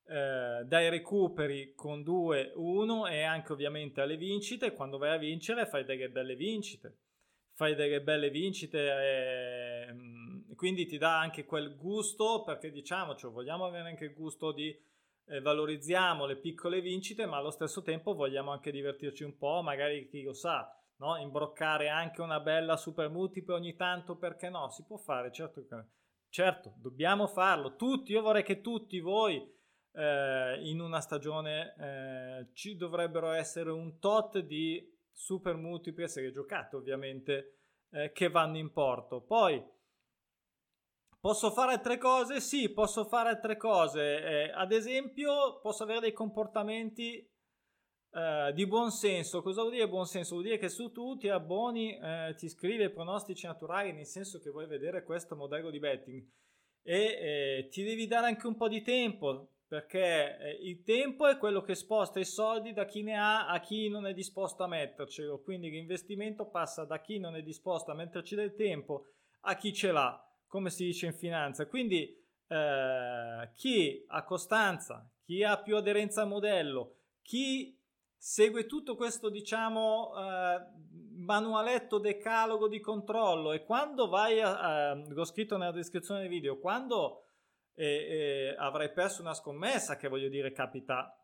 eh, 0.07 0.63
dai 0.65 0.89
recuperi 0.89 1.73
con 1.75 2.01
2-1 2.01 3.09
e 3.09 3.23
anche 3.23 3.51
ovviamente 3.53 4.01
alle 4.01 4.17
vincite. 4.17 4.73
Quando 4.73 4.97
vai 4.97 5.11
a 5.13 5.17
vincere 5.17 5.65
fai 5.65 5.83
delle 5.83 6.09
belle 6.09 6.35
vincite. 6.35 6.97
Fai 7.53 7.73
delle 7.73 8.01
belle 8.01 8.29
vincite 8.29 8.79
e 8.79 9.93
mm, 9.93 10.51
quindi 10.55 10.85
ti 10.85 10.97
dà 10.97 11.19
anche 11.19 11.45
quel 11.45 11.75
gusto 11.77 12.43
perché 12.43 12.69
diciamoci, 12.69 13.27
vogliamo 13.27 13.65
avere 13.65 13.89
anche 13.89 14.05
il 14.05 14.13
gusto 14.13 14.51
di 14.51 14.77
eh, 15.27 15.41
valorizziamo 15.41 16.25
le 16.25 16.35
piccole 16.35 16.81
vincite, 16.81 17.25
ma 17.25 17.37
allo 17.37 17.51
stesso 17.51 17.81
tempo 17.81 18.13
vogliamo 18.13 18.51
anche 18.51 18.71
divertirci 18.71 19.23
un 19.23 19.37
po', 19.37 19.61
magari 19.61 20.07
chi 20.07 20.21
lo 20.21 20.33
sa, 20.33 20.69
no? 20.97 21.17
imbroccare 21.17 21.89
anche 21.89 22.21
una 22.21 22.39
bella 22.39 22.77
super 22.77 23.09
multipla 23.09 23.55
ogni 23.55 23.75
tanto, 23.75 24.17
perché 24.17 24.49
no? 24.49 24.69
Si 24.69 24.83
può 24.83 24.97
fare, 24.97 25.31
certo 25.31 25.65
certo, 26.29 26.73
dobbiamo 26.77 27.27
farlo, 27.27 27.75
tutti, 27.75 28.11
io 28.11 28.21
vorrei 28.21 28.43
che 28.43 28.61
tutti 28.61 28.99
voi 28.99 29.54
eh, 29.95 30.59
in 30.63 30.79
una 30.79 30.99
stagione 30.99 31.75
eh, 31.77 32.47
ci 32.53 32.75
dovrebbero 32.75 33.31
essere 33.31 33.71
un 33.71 33.99
tot 33.99 34.39
di 34.39 34.93
super 35.11 35.55
multipli 35.55 36.03
a 36.03 36.07
serie 36.07 36.31
giocate, 36.31 36.75
ovviamente, 36.75 37.59
eh, 37.91 38.11
che 38.11 38.29
vanno 38.29 38.57
in 38.57 38.71
porto. 38.71 39.21
Poi, 39.21 39.63
posso 41.19 41.51
fare 41.51 41.73
altre 41.73 41.97
cose? 41.97 42.39
Sì, 42.39 42.69
posso 42.69 43.05
fare 43.05 43.29
altre 43.29 43.57
cose. 43.57 44.23
Eh, 44.23 44.51
ad 44.53 44.71
esempio, 44.71 45.59
posso 45.61 45.83
avere 45.83 45.99
dei 46.01 46.13
comportamenti 46.13 47.29
Uh, 48.15 48.53
di 48.53 48.65
buon 48.65 48.91
senso. 48.91 49.41
Cosa 49.41 49.59
vuol 49.59 49.73
dire 49.73 49.89
buon 49.89 50.05
senso? 50.05 50.35
Vuol 50.35 50.45
dire 50.45 50.57
che 50.57 50.69
su 50.69 50.89
tu 50.93 51.17
ti 51.17 51.27
abboni, 51.27 51.99
uh, 52.01 52.33
ti 52.33 52.45
iscrivi 52.45 52.83
ai 52.83 52.89
pronostici 52.89 53.45
naturali, 53.45 53.91
nel 53.91 54.05
senso 54.05 54.39
che 54.39 54.51
vuoi 54.51 54.67
vedere 54.67 55.03
questo 55.03 55.35
modello 55.35 55.69
di 55.69 55.79
betting 55.79 56.25
e 56.87 56.99
eh, 56.99 57.67
ti 57.71 57.83
devi 57.83 58.05
dare 58.05 58.27
anche 58.27 58.45
un 58.45 58.55
po' 58.55 58.67
di 58.67 58.83
tempo 58.83 59.54
perché 59.67 60.37
eh, 60.37 60.51
il 60.61 60.83
tempo 60.83 61.27
è 61.27 61.37
quello 61.37 61.61
che 61.61 61.75
sposta 61.75 62.19
i 62.19 62.25
soldi 62.25 62.73
da 62.73 62.85
chi 62.85 63.01
ne 63.01 63.17
ha 63.17 63.47
a 63.47 63.59
chi 63.59 63.89
non 63.89 64.05
è 64.05 64.13
disposto 64.13 64.63
a 64.63 64.67
mettercelo. 64.67 65.41
Quindi 65.41 65.69
l'investimento 65.69 66.45
passa 66.47 66.85
da 66.85 66.99
chi 66.99 67.19
non 67.19 67.35
è 67.35 67.41
disposto 67.41 67.91
a 67.91 67.95
metterci 67.95 68.35
del 68.35 68.55
tempo 68.55 69.07
a 69.47 69.55
chi 69.55 69.73
ce 69.73 69.91
l'ha, 69.91 70.23
come 70.47 70.69
si 70.69 70.85
dice 70.85 71.07
in 71.07 71.13
finanza. 71.13 71.67
Quindi 71.67 72.15
eh, 72.47 73.51
chi 73.55 74.03
ha 74.07 74.23
costanza, 74.23 75.09
chi 75.23 75.43
ha 75.43 75.61
più 75.61 75.75
aderenza 75.75 76.21
al 76.21 76.27
modello, 76.27 76.97
chi 77.21 77.79
segue 78.17 78.65
tutto 78.65 78.95
questo, 78.95 79.29
diciamo, 79.29 80.13
eh, 80.17 80.65
manualetto 81.17 81.99
decalogo 81.99 82.67
di 82.67 82.79
controllo 82.79 83.51
e 83.51 83.63
quando 83.63 84.07
vai 84.07 84.41
a, 84.41 84.89
a 84.89 84.93
l'ho 84.93 85.25
scritto 85.25 85.57
nella 85.57 85.71
descrizione 85.71 86.21
del 86.21 86.29
video, 86.29 86.59
quando 86.59 87.24
eh, 87.75 87.85
eh, 87.85 88.55
avrai 88.57 88.91
perso 88.91 89.21
una 89.21 89.33
scommessa, 89.33 89.97
che 89.97 90.07
voglio 90.07 90.29
dire 90.29 90.51
capita, 90.51 91.15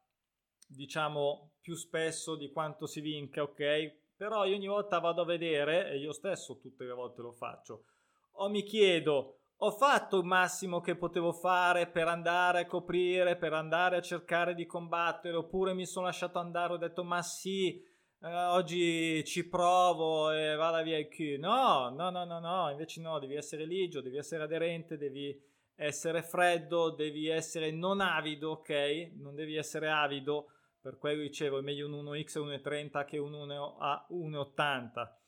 diciamo, 0.68 1.54
più 1.60 1.76
spesso 1.76 2.36
di 2.36 2.52
quanto 2.52 2.86
si 2.86 3.02
vinca, 3.02 3.42
ok? 3.42 4.00
Però 4.16 4.46
io 4.46 4.56
ogni 4.56 4.68
volta 4.68 5.00
vado 5.00 5.22
a 5.22 5.26
vedere, 5.26 5.90
e 5.90 5.98
io 5.98 6.12
stesso 6.12 6.60
tutte 6.60 6.86
le 6.86 6.94
volte 6.94 7.22
lo 7.22 7.32
faccio, 7.32 7.86
o 8.34 8.50
mi 8.50 8.64
chiedo, 8.64 9.38
ho 9.64 9.72
fatto 9.72 10.18
il 10.18 10.26
massimo 10.26 10.82
che 10.82 10.96
potevo 10.96 11.32
fare 11.32 11.88
per 11.88 12.08
andare 12.08 12.62
a 12.62 12.66
coprire, 12.66 13.38
per 13.38 13.54
andare 13.54 13.98
a 13.98 14.02
cercare 14.02 14.56
di 14.56 14.66
combattere, 14.66 15.36
oppure 15.36 15.74
mi 15.74 15.86
sono 15.86 16.06
lasciato 16.06 16.40
andare, 16.40 16.74
ho 16.74 16.78
detto 16.78 17.04
ma 17.04 17.22
sì, 17.22 17.80
eh, 18.22 18.46
oggi 18.48 19.24
ci 19.24 19.48
provo 19.48 20.32
e 20.32 20.56
vada 20.56 20.82
via 20.82 20.98
il 20.98 21.08
Q. 21.08 21.38
No, 21.38 21.90
no, 21.90 22.10
no, 22.10 22.24
no, 22.26 22.40
no, 22.40 22.70
invece 22.72 23.02
no, 23.02 23.20
devi 23.20 23.36
essere 23.36 23.66
ligio, 23.66 24.02
devi 24.02 24.18
essere 24.18 24.44
aderente, 24.44 24.98
devi 24.98 25.40
essere 25.76 26.24
freddo, 26.24 26.92
devi 26.92 27.28
essere 27.28 27.72
non 27.72 28.02
avido, 28.02 28.52
ok? 28.52 29.12
Non 29.16 29.36
devi 29.36 29.56
essere 29.56 29.90
avido, 29.90 30.48
per 30.80 30.98
quello 30.98 31.22
dicevo 31.22 31.60
è 31.60 31.62
meglio 31.62 31.88
un 31.88 32.06
1x 32.06 32.40
1,30 32.40 33.06
che 33.06 33.18
un 33.18 33.34
1 33.34 33.78
a 33.78 34.08
1,80 34.10 35.20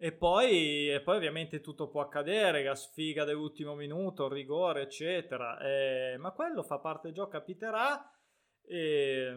e 0.00 0.12
poi, 0.12 0.88
e 0.92 1.00
poi, 1.00 1.16
ovviamente 1.16 1.60
tutto 1.60 1.88
può 1.88 2.00
accadere, 2.02 2.62
la 2.62 2.76
sfiga 2.76 3.24
dell'ultimo 3.24 3.74
minuto, 3.74 4.26
il 4.26 4.32
rigore, 4.32 4.82
eccetera. 4.82 5.58
Eh, 5.58 6.16
ma 6.18 6.30
quello 6.30 6.62
fa 6.62 6.78
parte 6.78 7.08
del 7.08 7.16
gioco, 7.16 7.30
capiterà. 7.30 8.08
Eh, 8.62 9.36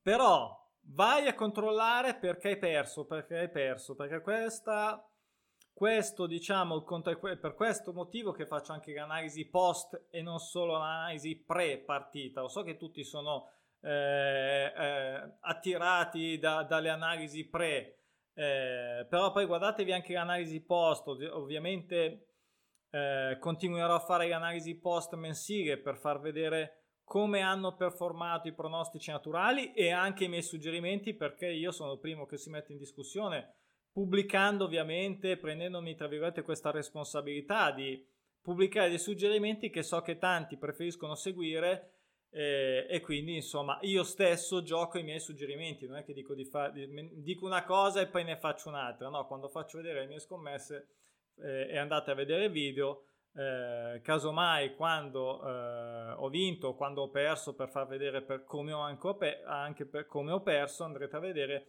però 0.00 0.56
vai 0.82 1.26
a 1.26 1.34
controllare 1.34 2.14
perché 2.14 2.50
hai 2.50 2.58
perso, 2.58 3.06
perché 3.06 3.38
hai 3.38 3.50
perso, 3.50 3.96
perché 3.96 4.20
questa, 4.20 5.04
questo 5.74 6.26
diciamo, 6.26 6.82
per 6.82 7.54
questo 7.54 7.92
motivo 7.92 8.32
che 8.32 8.46
faccio 8.46 8.72
anche 8.72 8.94
l'analisi 8.94 9.46
post 9.46 10.06
e 10.10 10.22
non 10.22 10.38
solo 10.38 10.78
l'analisi 10.78 11.36
pre-partita. 11.36 12.40
Lo 12.40 12.48
so 12.48 12.62
che 12.62 12.76
tutti 12.78 13.04
sono 13.04 13.50
eh, 13.80 14.72
eh 14.74 15.36
attirati 15.40 16.38
da, 16.38 16.62
dalle 16.62 16.88
analisi 16.88 17.46
pre 17.46 17.98
eh, 18.34 19.06
però 19.08 19.30
poi 19.30 19.46
guardatevi 19.46 19.92
anche 19.92 20.12
l'analisi 20.12 20.60
post, 20.60 21.06
ovviamente 21.06 22.26
eh, 22.90 23.36
continuerò 23.38 23.94
a 23.94 24.00
fare 24.00 24.28
l'analisi 24.28 24.74
post 24.74 25.14
mensile 25.14 25.78
per 25.78 25.96
far 25.96 26.20
vedere 26.20 26.80
come 27.04 27.42
hanno 27.42 27.76
performato 27.76 28.48
i 28.48 28.54
pronostici 28.54 29.10
naturali 29.10 29.72
e 29.72 29.90
anche 29.90 30.24
i 30.24 30.28
miei 30.28 30.42
suggerimenti 30.42 31.14
perché 31.14 31.46
io 31.46 31.70
sono 31.70 31.92
il 31.92 32.00
primo 32.00 32.26
che 32.26 32.36
si 32.36 32.50
mette 32.50 32.72
in 32.72 32.78
discussione 32.78 33.54
pubblicando 33.94 34.64
ovviamente, 34.64 35.36
prendendomi 35.36 35.94
tra 35.94 36.08
virgolette 36.08 36.42
questa 36.42 36.72
responsabilità 36.72 37.70
di 37.70 38.04
pubblicare 38.42 38.88
dei 38.88 38.98
suggerimenti 38.98 39.70
che 39.70 39.84
so 39.84 40.02
che 40.02 40.18
tanti 40.18 40.56
preferiscono 40.56 41.14
seguire 41.14 41.92
eh, 42.30 42.88
e 42.90 43.00
quindi 43.00 43.36
insomma 43.36 43.78
io 43.82 44.02
stesso 44.02 44.64
gioco 44.64 44.98
i 44.98 45.04
miei 45.04 45.20
suggerimenti, 45.20 45.86
non 45.86 45.98
è 45.98 46.04
che 46.04 46.12
dico, 46.12 46.34
di 46.34 46.44
fa- 46.44 46.72
dico 46.72 47.46
una 47.46 47.62
cosa 47.62 48.00
e 48.00 48.08
poi 48.08 48.24
ne 48.24 48.36
faccio 48.36 48.68
un'altra, 48.68 49.08
no, 49.08 49.28
quando 49.28 49.48
faccio 49.48 49.76
vedere 49.76 50.00
le 50.00 50.06
mie 50.08 50.18
scommesse 50.18 50.88
eh, 51.36 51.68
e 51.70 51.78
andate 51.78 52.10
a 52.10 52.14
vedere 52.14 52.46
il 52.46 52.50
video, 52.50 53.04
eh, 53.32 54.00
casomai 54.02 54.74
quando 54.74 55.40
eh, 55.40 56.14
ho 56.16 56.28
vinto, 56.30 56.74
quando 56.74 57.02
ho 57.02 57.10
perso 57.10 57.54
per 57.54 57.68
far 57.68 57.86
vedere 57.86 58.22
per 58.22 58.42
come 58.42 58.72
ho 58.72 58.80
anche, 58.80 59.14
pe- 59.14 59.42
anche 59.44 59.86
per 59.86 60.06
come 60.06 60.32
ho 60.32 60.42
perso, 60.42 60.82
andrete 60.82 61.14
a 61.14 61.20
vedere 61.20 61.66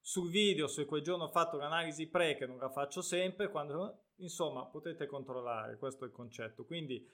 sul 0.00 0.30
video 0.30 0.66
se 0.66 0.84
quel 0.84 1.02
giorno 1.02 1.24
ho 1.24 1.30
fatto 1.30 1.56
l'analisi 1.56 2.08
pre 2.08 2.36
che 2.36 2.46
non 2.46 2.58
la 2.58 2.70
faccio 2.70 3.02
sempre, 3.02 3.50
quando 3.50 4.04
insomma 4.16 4.64
potete 4.66 5.06
controllare, 5.06 5.78
questo 5.78 6.04
è 6.04 6.06
il 6.08 6.12
concetto. 6.12 6.64
Quindi 6.64 7.06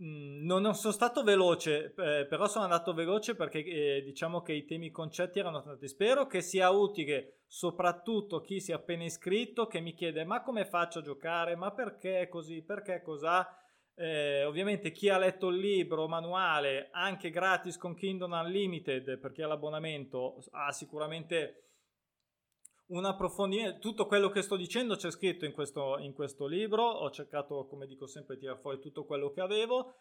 Mm, 0.00 0.44
non 0.44 0.74
sono 0.74 0.92
stato 0.92 1.22
veloce, 1.22 1.94
eh, 1.96 2.26
però 2.26 2.48
sono 2.48 2.64
andato 2.64 2.92
veloce 2.92 3.36
perché 3.36 3.64
eh, 3.64 4.02
diciamo 4.02 4.42
che 4.42 4.52
i 4.52 4.64
temi 4.64 4.90
concetti 4.90 5.38
erano 5.38 5.62
tanti. 5.62 5.88
Spero 5.88 6.26
che 6.26 6.40
sia 6.40 6.70
utile 6.70 7.42
soprattutto 7.46 8.40
chi 8.40 8.60
si 8.60 8.72
è 8.72 8.74
appena 8.74 9.04
iscritto, 9.04 9.66
che 9.66 9.80
mi 9.80 9.94
chiede 9.94 10.24
ma 10.24 10.42
come 10.42 10.64
faccio 10.64 10.98
a 10.98 11.02
giocare, 11.02 11.54
ma 11.56 11.70
perché 11.72 12.28
così, 12.28 12.62
perché 12.62 13.02
cos'ha. 13.02 13.58
Eh, 13.96 14.44
ovviamente 14.44 14.90
chi 14.90 15.08
ha 15.08 15.18
letto 15.18 15.48
il 15.48 15.58
libro 15.58 16.08
manuale 16.08 16.88
anche 16.90 17.30
gratis 17.30 17.78
con 17.78 17.94
Kingdom 17.94 18.32
Unlimited 18.32 19.18
perché 19.18 19.44
ha 19.44 19.46
l'abbonamento 19.46 20.42
ha 20.50 20.72
sicuramente 20.72 21.63
un 22.86 23.04
approfondimento, 23.04 23.78
tutto 23.78 24.06
quello 24.06 24.28
che 24.28 24.42
sto 24.42 24.56
dicendo 24.56 24.96
c'è 24.96 25.10
scritto 25.10 25.44
in 25.44 25.52
questo, 25.52 25.98
in 25.98 26.12
questo 26.12 26.46
libro, 26.46 26.82
ho 26.82 27.10
cercato, 27.10 27.66
come 27.66 27.86
dico 27.86 28.06
sempre, 28.06 28.34
di 28.34 28.42
tirare 28.42 28.60
fuori 28.60 28.78
tutto 28.78 29.04
quello 29.04 29.30
che 29.30 29.40
avevo, 29.40 29.94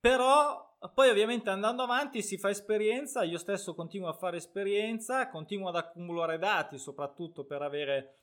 però 0.00 0.76
poi 0.94 1.08
ovviamente 1.08 1.50
andando 1.50 1.82
avanti 1.82 2.22
si 2.22 2.38
fa 2.38 2.50
esperienza, 2.50 3.24
io 3.24 3.38
stesso 3.38 3.74
continuo 3.74 4.08
a 4.08 4.12
fare 4.12 4.36
esperienza, 4.36 5.28
continuo 5.28 5.68
ad 5.68 5.76
accumulare 5.76 6.38
dati, 6.38 6.78
soprattutto 6.78 7.44
per 7.44 7.62
avere 7.62 8.14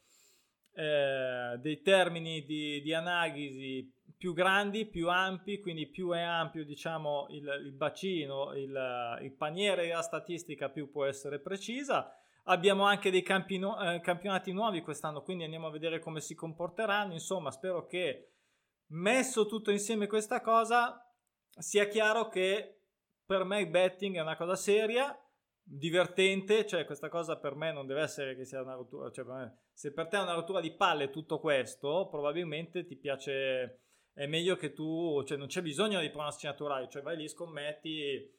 eh, 0.74 1.58
dei 1.60 1.82
termini 1.82 2.46
di, 2.46 2.82
di, 2.82 2.94
analisi 2.94 3.94
più 4.18 4.34
grandi, 4.34 4.86
più 4.86 5.10
ampi, 5.10 5.60
quindi 5.60 5.88
più 5.88 6.12
è 6.12 6.22
ampio 6.22 6.64
diciamo 6.64 7.28
il, 7.32 7.62
il 7.66 7.74
bacino, 7.74 8.54
il, 8.54 9.20
il 9.22 9.32
paniere 9.34 9.88
della 9.88 10.02
statistica 10.02 10.70
più 10.70 10.90
può 10.90 11.04
essere 11.06 11.40
precisa 11.40 12.10
Abbiamo 12.48 12.84
anche 12.86 13.10
dei 13.10 13.24
campi 13.24 13.58
nu- 13.58 13.76
eh, 13.80 14.00
campionati 14.02 14.52
nuovi 14.52 14.82
quest'anno, 14.82 15.22
quindi 15.22 15.44
andiamo 15.44 15.68
a 15.68 15.72
vedere 15.72 16.00
come 16.00 16.22
si 16.22 16.36
comporteranno. 16.36 17.14
Insomma, 17.14 17.52
spero 17.52 17.86
che 17.86 18.34
messo 18.88 19.46
tutto 19.48 19.72
insieme 19.72 20.08
questa 20.08 20.42
cosa 20.42 21.00
sia 21.58 21.88
chiaro 21.88 22.28
che 22.28 22.82
per 23.26 23.44
me 23.44 23.62
il 23.62 23.70
betting 23.70 24.16
è 24.18 24.22
una 24.22 24.36
cosa 24.36 24.56
seria, 24.56 25.18
divertente, 25.64 26.66
cioè 26.68 26.86
questa 26.86 27.10
cosa 27.10 27.38
per 27.38 27.56
me 27.56 27.72
non 27.72 27.88
deve 27.88 28.02
essere 28.02 28.36
che 28.36 28.46
sia 28.46 28.62
una 28.62 28.76
rottura, 28.76 29.10
cioè 29.10 29.26
per 29.26 29.34
me, 29.34 29.58
se 29.74 29.92
per 29.92 30.08
te 30.08 30.18
è 30.18 30.22
una 30.22 30.36
rottura 30.36 30.62
di 30.62 30.76
palle 30.76 31.10
tutto 31.10 31.40
questo, 31.40 32.08
probabilmente 32.10 32.86
ti 32.86 32.96
piace, 32.96 33.82
è 34.14 34.28
meglio 34.28 34.56
che 34.56 34.74
tu, 34.74 35.24
cioè 35.24 35.38
non 35.38 35.48
c'è 35.48 35.64
bisogno 35.64 36.00
di 36.00 36.12
pronostici 36.12 36.46
naturali, 36.46 36.88
cioè 36.90 37.02
vai 37.02 37.18
lì, 37.18 37.28
scommetti 37.28 38.32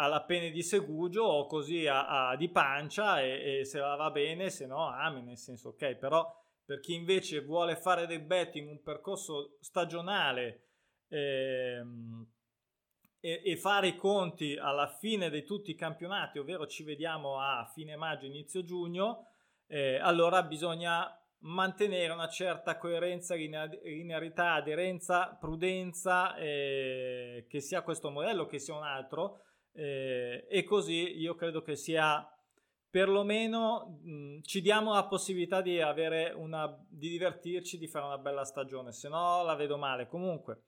alla 0.00 0.22
pene 0.22 0.50
di 0.50 0.62
segugio 0.62 1.24
o 1.24 1.46
così 1.46 1.86
a, 1.86 2.30
a, 2.30 2.36
di 2.36 2.48
pancia 2.48 3.20
e, 3.20 3.58
e, 3.58 3.64
se 3.66 3.78
va 3.80 4.10
bene, 4.10 4.48
se 4.48 4.66
no 4.66 4.88
ami, 4.88 5.22
nel 5.22 5.36
senso 5.36 5.70
ok, 5.70 5.94
però 5.96 6.26
per 6.64 6.80
chi 6.80 6.94
invece 6.94 7.42
vuole 7.42 7.76
fare 7.76 8.06
del 8.06 8.22
betting 8.22 8.66
un 8.68 8.82
percorso 8.82 9.58
stagionale 9.60 10.68
ehm, 11.08 12.26
e, 13.20 13.42
e, 13.44 13.56
fare 13.58 13.88
i 13.88 13.96
conti 13.96 14.56
alla 14.56 14.86
fine 14.86 15.28
di 15.28 15.44
tutti 15.44 15.70
i 15.70 15.76
campionati, 15.76 16.38
ovvero 16.38 16.66
ci 16.66 16.82
vediamo 16.82 17.38
a 17.38 17.70
fine 17.70 17.94
maggio, 17.96 18.24
inizio 18.24 18.64
giugno, 18.64 19.26
eh, 19.66 19.98
allora 19.98 20.42
bisogna 20.42 21.14
mantenere 21.40 22.12
una 22.12 22.28
certa 22.28 22.78
coerenza, 22.78 23.34
linearità, 23.34 24.54
aderenza, 24.54 25.36
prudenza, 25.38 26.36
eh, 26.36 27.44
che 27.48 27.60
sia 27.60 27.82
questo 27.82 28.10
modello, 28.10 28.46
che 28.46 28.58
sia 28.58 28.74
un 28.74 28.84
altro, 28.84 29.42
eh, 29.72 30.46
e 30.48 30.64
così 30.64 31.18
io 31.18 31.34
credo 31.34 31.62
che 31.62 31.76
sia 31.76 32.26
perlomeno 32.90 34.00
mh, 34.02 34.40
ci 34.42 34.60
diamo 34.60 34.92
la 34.92 35.06
possibilità 35.06 35.60
di 35.60 35.80
avere 35.80 36.32
una 36.32 36.76
di 36.88 37.08
divertirci, 37.08 37.78
di 37.78 37.86
fare 37.86 38.06
una 38.06 38.18
bella 38.18 38.44
stagione, 38.44 38.92
se 38.92 39.08
no 39.08 39.42
la 39.44 39.54
vedo 39.54 39.76
male. 39.76 40.08
Comunque, 40.08 40.64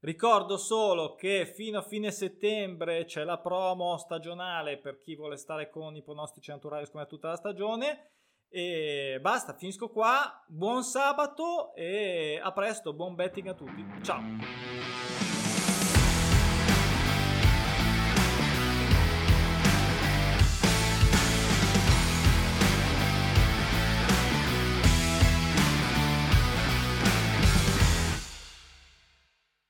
ricordo 0.00 0.56
solo 0.56 1.14
che 1.16 1.46
fino 1.46 1.78
a 1.78 1.82
fine 1.82 2.12
settembre 2.12 3.04
c'è 3.04 3.24
la 3.24 3.38
promo 3.38 3.96
stagionale 3.98 4.78
per 4.78 5.00
chi 5.00 5.16
vuole 5.16 5.36
stare 5.36 5.68
con 5.68 5.96
i 5.96 6.02
pronostici 6.02 6.50
naturali 6.50 6.88
come 6.90 7.06
tutta 7.06 7.28
la 7.28 7.36
stagione. 7.36 8.12
E 8.50 9.18
basta, 9.20 9.54
finisco 9.54 9.90
qua. 9.90 10.42
Buon 10.46 10.82
sabato 10.82 11.74
e 11.74 12.40
a 12.42 12.52
presto, 12.52 12.94
buon 12.94 13.14
betting 13.14 13.48
a 13.48 13.54
tutti. 13.54 13.84
Ciao. 14.02 15.07